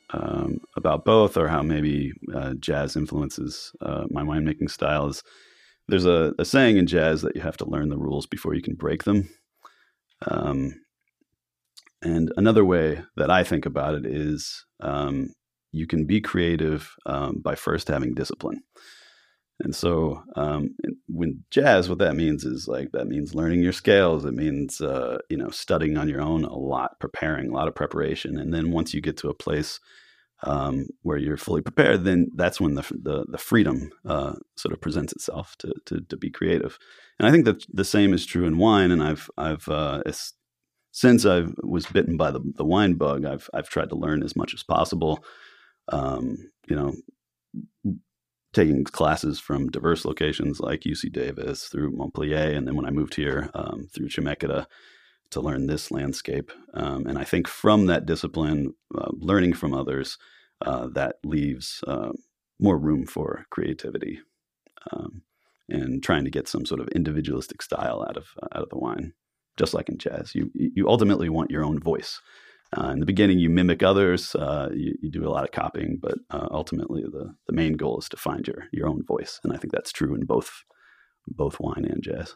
um, 0.09 0.59
about 0.75 1.05
both, 1.05 1.37
or 1.37 1.47
how 1.47 1.61
maybe 1.61 2.11
uh, 2.33 2.53
jazz 2.55 2.97
influences 2.97 3.71
uh, 3.79 4.07
my 4.09 4.23
winemaking 4.23 4.69
style, 4.69 5.07
is 5.07 5.23
there's 5.87 6.05
a, 6.05 6.33
a 6.37 6.43
saying 6.43 6.75
in 6.75 6.85
jazz 6.85 7.21
that 7.21 7.33
you 7.33 7.41
have 7.41 7.55
to 7.55 7.69
learn 7.69 7.87
the 7.87 7.97
rules 7.97 8.25
before 8.25 8.53
you 8.53 8.61
can 8.61 8.75
break 8.75 9.05
them. 9.05 9.29
Um, 10.25 10.73
and 12.01 12.31
another 12.37 12.63
way 12.63 13.01
that 13.15 13.31
I 13.31 13.43
think 13.43 13.65
about 13.65 13.95
it 13.95 14.05
is 14.05 14.65
um, 14.79 15.33
you 15.71 15.87
can 15.87 16.05
be 16.05 16.21
creative 16.21 16.93
um, 17.05 17.41
by 17.43 17.55
first 17.55 17.87
having 17.87 18.13
discipline. 18.13 18.61
And 19.59 19.73
so, 19.73 20.21
um, 20.35 20.75
when 21.07 21.43
jazz, 21.49 21.87
what 21.87 21.99
that 21.99 22.15
means 22.15 22.43
is 22.43 22.67
like 22.67 22.91
that 22.91 23.07
means 23.07 23.33
learning 23.33 23.61
your 23.61 23.71
scales. 23.71 24.25
It 24.25 24.33
means 24.33 24.81
uh, 24.81 25.19
you 25.29 25.37
know 25.37 25.49
studying 25.49 25.97
on 25.97 26.09
your 26.09 26.21
own 26.21 26.43
a 26.43 26.53
lot, 26.53 26.99
preparing 26.99 27.49
a 27.49 27.53
lot 27.53 27.69
of 27.69 27.75
preparation, 27.75 28.37
and 28.37 28.53
then 28.53 28.71
once 28.71 28.93
you 28.93 28.99
get 28.99 29.15
to 29.17 29.29
a 29.29 29.33
place 29.33 29.79
um, 30.45 30.87
where 31.01 31.17
you're 31.17 31.37
fully 31.37 31.61
prepared, 31.61 32.03
then 32.03 32.31
that's 32.35 32.61
when 32.61 32.75
the 32.75 32.83
the, 32.91 33.25
the 33.27 33.37
freedom 33.37 33.91
uh, 34.05 34.33
sort 34.55 34.73
of 34.73 34.81
presents 34.81 35.13
itself 35.13 35.55
to, 35.59 35.73
to 35.85 36.01
to 36.01 36.17
be 36.17 36.29
creative. 36.29 36.77
And 37.19 37.27
I 37.27 37.31
think 37.31 37.45
that 37.45 37.65
the 37.73 37.85
same 37.85 38.13
is 38.13 38.25
true 38.25 38.45
in 38.45 38.57
wine. 38.57 38.91
And 38.91 39.03
I've 39.03 39.29
I've 39.37 39.67
uh, 39.67 40.03
since 40.91 41.25
I 41.25 41.45
was 41.63 41.85
bitten 41.87 42.15
by 42.15 42.31
the 42.31 42.41
the 42.55 42.65
wine 42.65 42.93
bug, 42.93 43.25
I've 43.25 43.49
I've 43.53 43.69
tried 43.69 43.89
to 43.89 43.95
learn 43.95 44.23
as 44.23 44.35
much 44.35 44.53
as 44.53 44.63
possible. 44.63 45.23
Um, 45.89 46.37
you 46.67 46.75
know, 46.75 47.93
taking 48.53 48.83
classes 48.85 49.39
from 49.39 49.69
diverse 49.69 50.05
locations 50.05 50.59
like 50.59 50.81
UC 50.81 51.11
Davis 51.11 51.65
through 51.65 51.91
Montpellier, 51.91 52.55
and 52.55 52.67
then 52.67 52.75
when 52.75 52.85
I 52.85 52.91
moved 52.91 53.15
here 53.15 53.49
um, 53.53 53.87
through 53.93 54.09
Chemeketa 54.09 54.65
to 55.31 55.41
learn 55.41 55.67
this 55.67 55.91
landscape. 55.91 56.51
Um, 56.73 57.05
and 57.07 57.17
I 57.17 57.23
think 57.23 57.47
from 57.47 57.87
that 57.87 58.05
discipline, 58.05 58.73
uh, 58.97 59.09
learning 59.11 59.53
from 59.53 59.73
others, 59.73 60.17
uh, 60.61 60.87
that 60.93 61.17
leaves 61.23 61.83
uh, 61.87 62.11
more 62.59 62.77
room 62.77 63.05
for 63.05 63.45
creativity 63.49 64.19
um, 64.91 65.21
and 65.69 66.03
trying 66.03 66.23
to 66.23 66.31
get 66.31 66.47
some 66.47 66.65
sort 66.65 66.79
of 66.79 66.87
individualistic 66.89 67.61
style 67.61 68.05
out 68.07 68.17
of 68.17 68.27
out 68.53 68.63
of 68.63 68.69
the 68.69 68.77
wine. 68.77 69.13
Just 69.57 69.73
like 69.73 69.89
in 69.89 69.97
jazz, 69.97 70.35
you 70.35 70.51
you 70.53 70.87
ultimately 70.87 71.29
want 71.29 71.51
your 71.51 71.63
own 71.63 71.79
voice. 71.79 72.19
Uh, 72.77 72.89
in 72.89 72.99
the 72.99 73.05
beginning, 73.05 73.39
you 73.39 73.49
mimic 73.49 73.83
others, 73.83 74.35
uh, 74.35 74.69
you, 74.73 74.95
you, 74.99 75.11
do 75.11 75.25
a 75.25 75.29
lot 75.29 75.43
of 75.43 75.51
copying, 75.51 75.97
but 76.01 76.15
uh, 76.31 76.47
ultimately, 76.51 77.03
the, 77.03 77.33
the 77.47 77.53
main 77.53 77.73
goal 77.73 77.99
is 77.99 78.09
to 78.09 78.17
find 78.17 78.47
your 78.47 78.65
your 78.71 78.87
own 78.87 79.03
voice, 79.05 79.39
and 79.43 79.53
I 79.53 79.57
think 79.57 79.71
that's 79.71 79.91
true 79.91 80.15
in 80.15 80.25
both 80.25 80.63
both 81.27 81.59
wine 81.59 81.85
and 81.85 82.03
jazz. 82.03 82.35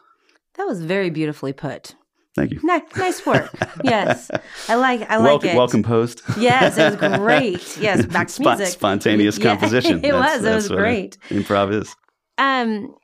That 0.54 0.66
was 0.66 0.82
very 0.82 1.10
beautifully 1.10 1.52
put. 1.52 1.94
Thank 2.36 2.52
you. 2.52 2.60
Nice, 2.62 2.82
nice 2.96 3.26
work. 3.26 3.50
yes, 3.82 4.30
I 4.68 4.76
like. 4.76 5.00
I 5.10 5.16
like 5.16 5.24
welcome, 5.26 5.48
it. 5.50 5.56
well 5.56 5.68
composed. 5.68 6.22
Yes, 6.38 6.78
it 6.78 7.00
was 7.00 7.18
great. 7.18 7.76
Yes, 7.78 8.06
back 8.06 8.28
to 8.28 8.32
Spon- 8.34 8.58
music. 8.58 8.72
spontaneous 8.74 9.36
Yeah, 9.38 9.44
composition. 9.56 9.98
it 10.04 10.12
That's- 10.12 10.36
was. 10.38 10.44
It 10.44 10.54
was 10.54 10.68
great. 10.68 11.18
Improv 11.28 11.72
is. 11.72 11.94
Um, 12.38 12.94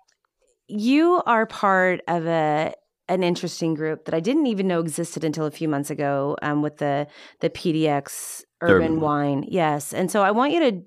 you 0.68 1.22
are 1.26 1.46
part 1.46 2.00
of 2.08 2.26
a 2.26 2.72
an 3.08 3.22
interesting 3.22 3.74
group 3.74 4.04
that 4.06 4.14
I 4.14 4.20
didn't 4.20 4.46
even 4.46 4.66
know 4.66 4.80
existed 4.80 5.22
until 5.24 5.44
a 5.46 5.50
few 5.50 5.68
months 5.68 5.90
ago. 5.90 6.36
Um, 6.42 6.62
with 6.62 6.78
the 6.78 7.06
the 7.40 7.50
PDX 7.50 8.42
Urban, 8.60 8.76
Urban 8.76 9.00
Wine, 9.00 9.44
yes. 9.48 9.92
And 9.92 10.10
so 10.10 10.22
I 10.22 10.30
want 10.30 10.52
you 10.52 10.60
to, 10.60 10.82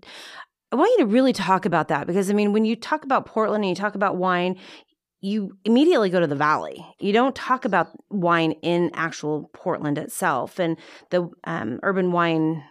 I 0.71 0.75
want 0.75 0.91
you 0.97 1.06
to 1.06 1.12
really 1.12 1.34
talk 1.34 1.65
about 1.65 1.88
that 1.89 2.08
because 2.08 2.30
I 2.30 2.34
mean, 2.34 2.52
when 2.54 2.65
you 2.65 2.75
talk 2.75 3.04
about 3.04 3.25
Portland 3.25 3.63
and 3.63 3.69
you 3.69 3.75
talk 3.75 3.95
about 3.95 4.15
wine, 4.17 4.58
you 5.21 5.58
immediately 5.65 6.10
go 6.10 6.19
to 6.19 6.27
the 6.27 6.36
valley. 6.36 6.86
You 6.99 7.13
don't 7.13 7.36
talk 7.36 7.65
about 7.65 7.89
wine 8.10 8.53
in 8.62 8.91
actual 8.93 9.49
Portland 9.53 9.97
itself, 9.97 10.60
and 10.60 10.77
the 11.10 11.29
um, 11.43 11.79
Urban 11.84 12.12
Wine 12.12 12.63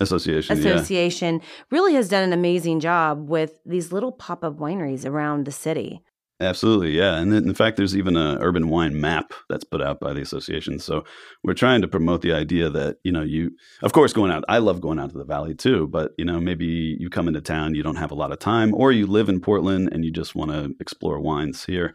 Association. 0.00 0.56
yeah. 0.56 0.74
Association 0.74 1.40
really 1.70 1.94
has 1.94 2.08
done 2.08 2.22
an 2.22 2.32
amazing 2.32 2.80
job 2.80 3.28
with 3.28 3.58
these 3.64 3.92
little 3.92 4.12
pop 4.12 4.44
up 4.44 4.58
wineries 4.58 5.04
around 5.04 5.44
the 5.44 5.52
city. 5.52 6.02
Absolutely, 6.40 6.92
yeah. 6.96 7.16
And 7.16 7.34
in 7.34 7.52
fact, 7.52 7.76
there's 7.76 7.96
even 7.96 8.16
a 8.16 8.38
urban 8.40 8.68
wine 8.68 9.00
map 9.00 9.32
that's 9.48 9.64
put 9.64 9.82
out 9.82 9.98
by 9.98 10.12
the 10.12 10.20
association. 10.20 10.78
So 10.78 11.04
we're 11.42 11.54
trying 11.54 11.82
to 11.82 11.88
promote 11.88 12.22
the 12.22 12.32
idea 12.32 12.70
that 12.70 12.98
you 13.02 13.10
know 13.10 13.22
you, 13.22 13.50
of 13.82 13.92
course, 13.92 14.12
going 14.12 14.30
out. 14.30 14.44
I 14.48 14.58
love 14.58 14.80
going 14.80 15.00
out 15.00 15.10
to 15.10 15.18
the 15.18 15.24
valley 15.24 15.56
too, 15.56 15.88
but 15.88 16.12
you 16.16 16.24
know 16.24 16.38
maybe 16.38 16.96
you 17.00 17.10
come 17.10 17.26
into 17.26 17.40
town, 17.40 17.74
you 17.74 17.82
don't 17.82 17.96
have 17.96 18.12
a 18.12 18.14
lot 18.14 18.30
of 18.30 18.38
time, 18.38 18.72
or 18.72 18.92
you 18.92 19.06
live 19.08 19.28
in 19.28 19.40
Portland 19.40 19.88
and 19.92 20.04
you 20.04 20.12
just 20.12 20.36
want 20.36 20.52
to 20.52 20.72
explore 20.80 21.18
wines 21.20 21.64
here. 21.64 21.94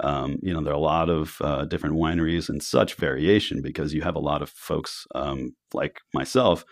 Um, 0.00 0.38
you 0.42 0.54
know, 0.54 0.62
there 0.62 0.72
are 0.72 0.76
a 0.76 0.80
lot 0.80 1.10
of 1.10 1.36
uh, 1.42 1.66
different 1.66 1.96
wineries 1.96 2.48
and 2.48 2.62
such 2.62 2.94
variation 2.94 3.60
because 3.60 3.92
you 3.92 4.00
have 4.02 4.16
a 4.16 4.20
lot 4.20 4.40
of 4.40 4.48
folks 4.48 5.06
um, 5.14 5.54
like 5.74 6.00
myself 6.14 6.64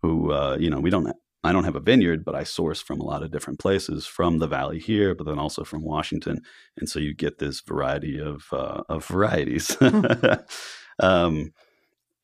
who, 0.00 0.30
uh, 0.32 0.56
you 0.60 0.70
know, 0.70 0.78
we 0.78 0.90
don't 0.90 1.12
I 1.44 1.52
don't 1.52 1.64
have 1.64 1.76
a 1.76 1.80
vineyard, 1.80 2.24
but 2.24 2.34
I 2.34 2.42
source 2.42 2.82
from 2.82 3.00
a 3.00 3.04
lot 3.04 3.22
of 3.22 3.30
different 3.30 3.60
places 3.60 4.06
from 4.06 4.38
the 4.38 4.48
valley 4.48 4.78
here, 4.80 5.14
but 5.14 5.24
then 5.24 5.38
also 5.38 5.62
from 5.64 5.84
Washington, 5.84 6.42
and 6.76 6.88
so 6.88 6.98
you 6.98 7.14
get 7.14 7.38
this 7.38 7.60
variety 7.60 8.18
of 8.18 8.44
uh, 8.52 8.82
of 8.88 9.06
varieties. 9.06 9.76
um, 11.00 11.52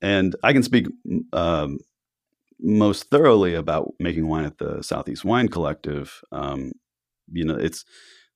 and 0.03 0.37
I 0.43 0.53
can 0.53 0.63
speak 0.63 0.89
um, 1.33 1.79
most 2.61 3.11
thoroughly 3.11 3.55
about 3.55 3.95
making 4.01 4.29
wine 4.29 4.45
at 4.45 4.59
the 4.59 4.83
Southeast 4.83 5.25
Wine 5.25 5.49
Collective. 5.49 6.21
Um, 6.33 6.73
you 7.33 7.45
know, 7.45 7.57
it's 7.57 7.85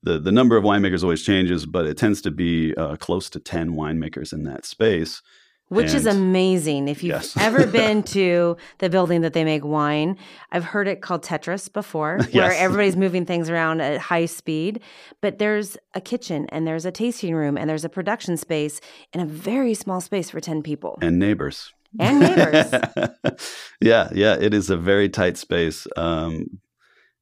the 0.03 0.19
the 0.21 0.33
number 0.33 0.57
of 0.57 0.65
winemakers 0.65 1.03
always 1.03 1.25
changes, 1.25 1.67
but 1.67 1.87
it 1.87 1.99
tends 1.99 2.23
to 2.23 2.31
be 2.31 2.75
uh, 2.77 2.97
close 2.97 3.29
to 3.31 3.41
ten 3.41 3.73
winemakers 3.73 4.33
in 4.33 4.45
that 4.45 4.65
space. 4.65 5.23
Which 5.69 5.93
is 5.95 6.07
amazing. 6.07 6.89
If 6.89 7.03
you've 7.03 7.15
Yes. 7.17 7.37
ever 7.39 7.67
been 7.81 8.03
to 8.05 8.57
the 8.79 8.89
building 8.89 9.21
that 9.21 9.33
they 9.35 9.45
make 9.45 9.65
wine, 9.65 10.17
I've 10.51 10.65
heard 10.65 10.89
it 10.89 11.03
called 11.03 11.23
Tetris 11.23 11.73
before, 11.73 12.17
where 12.33 12.51
Yes. 12.53 12.57
everybody's 12.59 12.97
moving 12.97 13.27
things 13.27 13.51
around 13.51 13.81
at 13.83 13.99
high 14.01 14.27
speed. 14.27 14.81
But 15.21 15.39
there's 15.39 15.77
a 15.95 16.01
kitchen 16.01 16.47
and 16.51 16.67
there's 16.67 16.85
a 16.87 16.91
tasting 16.91 17.35
room 17.35 17.59
and 17.59 17.69
there's 17.69 17.85
a 17.85 17.89
production 17.91 18.37
space 18.37 18.81
in 19.13 19.21
a 19.21 19.27
very 19.27 19.75
small 19.75 20.01
space 20.01 20.31
for 20.31 20.41
10 20.41 20.63
people. 20.63 20.99
and 21.03 21.19
neighbors 21.19 21.73
And 21.99 22.21
neighbors. 22.21 22.67
yeah 23.81 24.09
yeah 24.15 24.37
it 24.41 24.53
is 24.55 24.71
a 24.71 24.77
very 24.77 25.09
tight 25.09 25.37
space 25.37 25.87
um, 25.97 26.45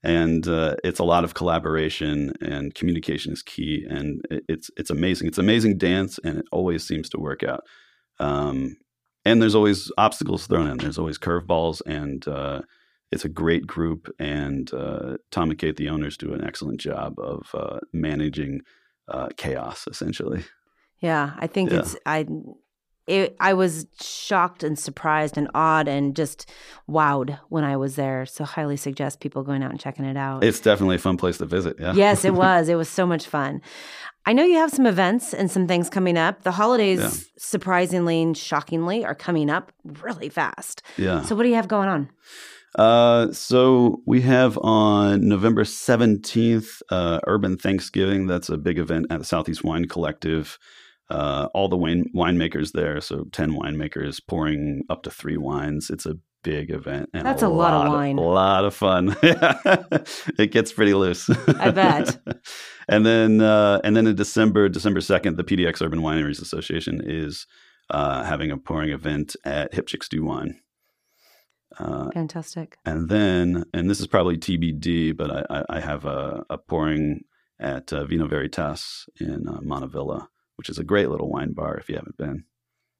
and 0.03 0.47
uh, 0.49 0.75
it's 0.85 0.99
a 0.99 1.05
lot 1.05 1.25
of 1.25 1.35
collaboration 1.35 2.33
and 2.41 2.75
communication 2.75 3.33
is 3.33 3.43
key 3.43 3.85
and 3.89 4.21
it- 4.31 4.45
it's 4.49 4.71
it's 4.77 4.91
amazing 4.91 5.29
it's 5.29 5.39
amazing 5.39 5.79
dance 5.79 6.19
and 6.25 6.39
it 6.39 6.47
always 6.53 6.87
seems 6.87 7.09
to 7.11 7.19
work 7.19 7.43
out 7.43 7.61
um, 8.19 8.77
and 9.25 9.41
there's 9.43 9.55
always 9.55 9.91
obstacles 9.99 10.47
thrown 10.47 10.67
in 10.69 10.77
there's 10.79 10.99
always 10.99 11.19
curveballs 11.19 11.81
and 11.87 12.27
uh, 12.29 12.61
it's 13.13 13.25
a 13.25 13.29
great 13.29 13.67
group 13.67 14.09
and 14.19 14.73
uh, 14.75 15.17
tom 15.31 15.51
and 15.51 15.59
kate 15.59 15.77
the 15.77 15.89
owners 15.89 16.17
do 16.17 16.33
an 16.33 16.45
excellent 16.45 16.81
job 16.81 17.19
of 17.19 17.49
uh, 17.55 17.79
managing 17.93 18.61
uh, 19.09 19.29
chaos 19.37 19.87
essentially 19.91 20.45
Yeah, 21.01 21.35
I 21.39 21.47
think 21.47 21.71
Yeah. 21.71 21.81
it's 21.81 21.97
I 22.07 22.27
it, 23.07 23.37
I 23.41 23.55
was 23.55 23.87
shocked 24.01 24.63
and 24.65 24.79
surprised 24.79 25.39
and 25.39 25.49
awed 25.55 25.87
and 25.89 26.17
just 26.17 26.51
wowed 26.89 27.39
when 27.49 27.63
I 27.65 27.77
was 27.77 27.97
there. 27.97 28.27
So 28.27 28.45
highly 28.45 28.77
suggest 28.77 29.21
people 29.21 29.43
going 29.45 29.63
out 29.63 29.71
and 29.71 29.79
checking 29.81 30.05
it 30.05 30.17
out. 30.17 30.43
It's 30.43 30.61
definitely 30.61 30.97
a 30.97 30.99
fun 31.01 31.17
place 31.17 31.39
to 31.39 31.47
visit. 31.47 31.77
Yeah. 31.79 31.95
yes, 31.95 32.25
it 32.25 32.35
was. 32.45 32.69
It 32.69 32.75
was 32.75 32.89
so 32.89 33.07
much 33.07 33.27
fun. 33.27 33.63
I 34.29 34.33
know 34.33 34.43
you 34.45 34.57
have 34.57 34.73
some 34.73 34.87
events 34.87 35.33
and 35.33 35.49
some 35.51 35.69
things 35.69 35.89
coming 35.89 36.19
up. 36.19 36.43
The 36.43 36.51
holidays, 36.51 36.99
Yeah. 36.99 37.11
surprisingly 37.39 38.21
and 38.23 38.37
shockingly, 38.37 39.05
are 39.05 39.15
coming 39.15 39.51
up 39.51 39.71
really 39.85 40.29
fast. 40.29 40.83
Yeah. 40.97 41.23
So, 41.23 41.37
what 41.37 41.45
do 41.45 41.49
you 41.49 41.55
have 41.55 41.69
going 41.69 41.89
on? 41.89 42.11
Uh, 42.75 43.33
so 43.33 44.03
we 44.05 44.21
have 44.23 44.59
on 44.59 45.27
November 45.27 45.65
17th, 45.65 46.83
uh, 46.91 47.21
Urban 47.27 47.57
Thanksgiving. 47.57 48.27
That's 48.27 48.49
a 48.51 48.59
big 48.59 48.79
event 48.79 49.07
at 49.11 49.19
the 49.21 49.25
Southeast 49.25 49.65
Wine 49.65 49.87
Collective. 49.87 50.59
Uh, 51.09 51.49
all 51.55 51.69
the 51.69 51.77
wine 51.77 52.07
winemakers 52.15 52.73
there, 52.73 53.01
so 53.01 53.27
10 53.31 53.53
winemakers 53.53 54.21
pouring 54.27 54.83
up 54.91 55.03
to 55.05 55.11
three 55.11 55.37
wines. 55.37 55.89
It's 55.89 56.05
a 56.07 56.19
big 56.43 56.71
event. 56.71 57.11
And 57.13 57.25
That's 57.27 57.43
a 57.43 57.49
lot 57.49 57.87
of 57.87 57.93
wine. 57.93 58.19
A 58.19 58.23
lot 58.23 58.65
of 58.65 58.75
fun. 58.75 59.17
it 59.23 60.53
gets 60.53 60.73
pretty 60.73 60.95
loose. 60.95 61.29
I 61.49 61.71
bet. 61.71 62.19
and 62.89 63.05
then, 63.05 63.41
uh, 63.41 63.81
and 63.85 63.97
then 63.97 64.07
in 64.07 64.17
December, 64.17 64.69
December 64.69 65.01
2nd, 65.01 65.37
the 65.37 65.45
PDX 65.45 65.83
Urban 65.85 66.01
Wineries 66.01 66.41
Association 66.41 67.01
is 67.05 67.47
uh, 67.91 68.25
having 68.25 68.51
a 68.51 68.57
pouring 68.57 68.91
event 68.91 69.37
at 69.45 69.75
Hip 69.75 69.87
Chicks 69.87 70.09
Do 70.09 70.25
Wine. 70.25 70.61
Uh, 71.79 72.11
Fantastic. 72.13 72.79
and 72.87 73.09
then, 73.09 73.65
and 73.75 73.91
this 73.91 74.01
is 74.01 74.07
probably 74.07 74.39
TBD, 74.39 75.17
but 75.17 75.31
I, 75.31 75.59
I, 75.59 75.65
I 75.77 75.81
have 75.81 76.05
a, 76.05 76.45
a 76.49 76.59
pouring 76.59 77.25
at 77.59 77.93
uh, 77.93 78.05
Vino 78.05 78.27
Veritas 78.29 79.07
in 79.21 79.49
uh, 79.49 79.59
Montavilla, 79.61 80.29
which 80.57 80.69
is 80.69 80.79
a 80.79 80.85
great 80.85 81.09
little 81.11 81.29
wine 81.31 81.53
bar 81.53 81.77
if 81.77 81.89
you 81.89 81.95
haven't 81.97 82.17
been. 82.17 82.45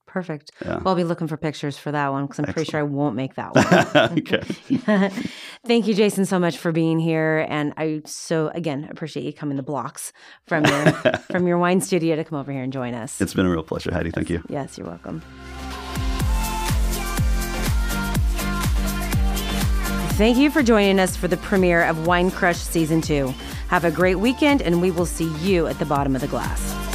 Perfect. 0.07 0.53
Yeah. 0.65 0.77
Well, 0.77 0.89
I'll 0.89 0.95
be 0.95 1.05
looking 1.05 1.27
for 1.27 1.37
pictures 1.37 1.77
for 1.77 1.91
that 1.93 2.09
one 2.11 2.25
because 2.27 2.39
I'm 2.39 2.47
pretty 2.47 2.71
sure 2.71 2.79
I 2.81 2.85
won't 2.85 3.17
make 3.17 3.35
that 3.35 3.55
one. 3.97 4.19
okay. 4.21 5.11
Thank 5.67 5.87
you, 5.89 5.95
Jason, 5.95 6.25
so 6.25 6.39
much 6.39 6.57
for 6.59 6.71
being 6.73 6.99
here, 7.01 7.45
and 7.51 7.75
I 7.77 8.03
so 8.07 8.49
again 8.55 8.87
appreciate 8.91 9.25
you 9.27 9.33
coming 9.33 9.57
the 9.57 9.63
blocks 9.65 10.13
from 10.47 10.65
your 10.65 10.93
from 11.31 11.47
your 11.47 11.59
wine 11.59 11.81
studio 11.81 12.15
to 12.17 12.25
come 12.25 12.39
over 12.39 12.53
here 12.53 12.63
and 12.63 12.73
join 12.73 12.95
us. 12.95 13.21
It's 13.21 13.35
been 13.35 13.47
a 13.47 13.51
real 13.51 13.65
pleasure, 13.65 13.93
Heidi. 13.93 14.11
Thank 14.13 14.31
you. 14.31 14.43
yes, 14.49 14.79
you're 14.79 14.87
welcome. 14.87 15.23
Thank 20.17 20.39
you 20.39 20.51
for 20.51 20.63
joining 20.63 20.99
us 20.99 21.15
for 21.15 21.29
the 21.29 21.37
premiere 21.37 21.83
of 21.85 22.07
Wine 22.07 22.31
Crush 22.31 22.57
Season 22.57 23.03
2. 23.03 23.27
Have 23.69 23.85
a 23.85 23.91
great 23.91 24.15
weekend, 24.15 24.63
and 24.63 24.81
we 24.81 24.91
will 24.91 25.05
see 25.05 25.29
you 25.41 25.67
at 25.67 25.79
the 25.79 25.85
bottom 25.85 26.15
of 26.15 26.23
the 26.23 26.27
glass. 26.29 26.86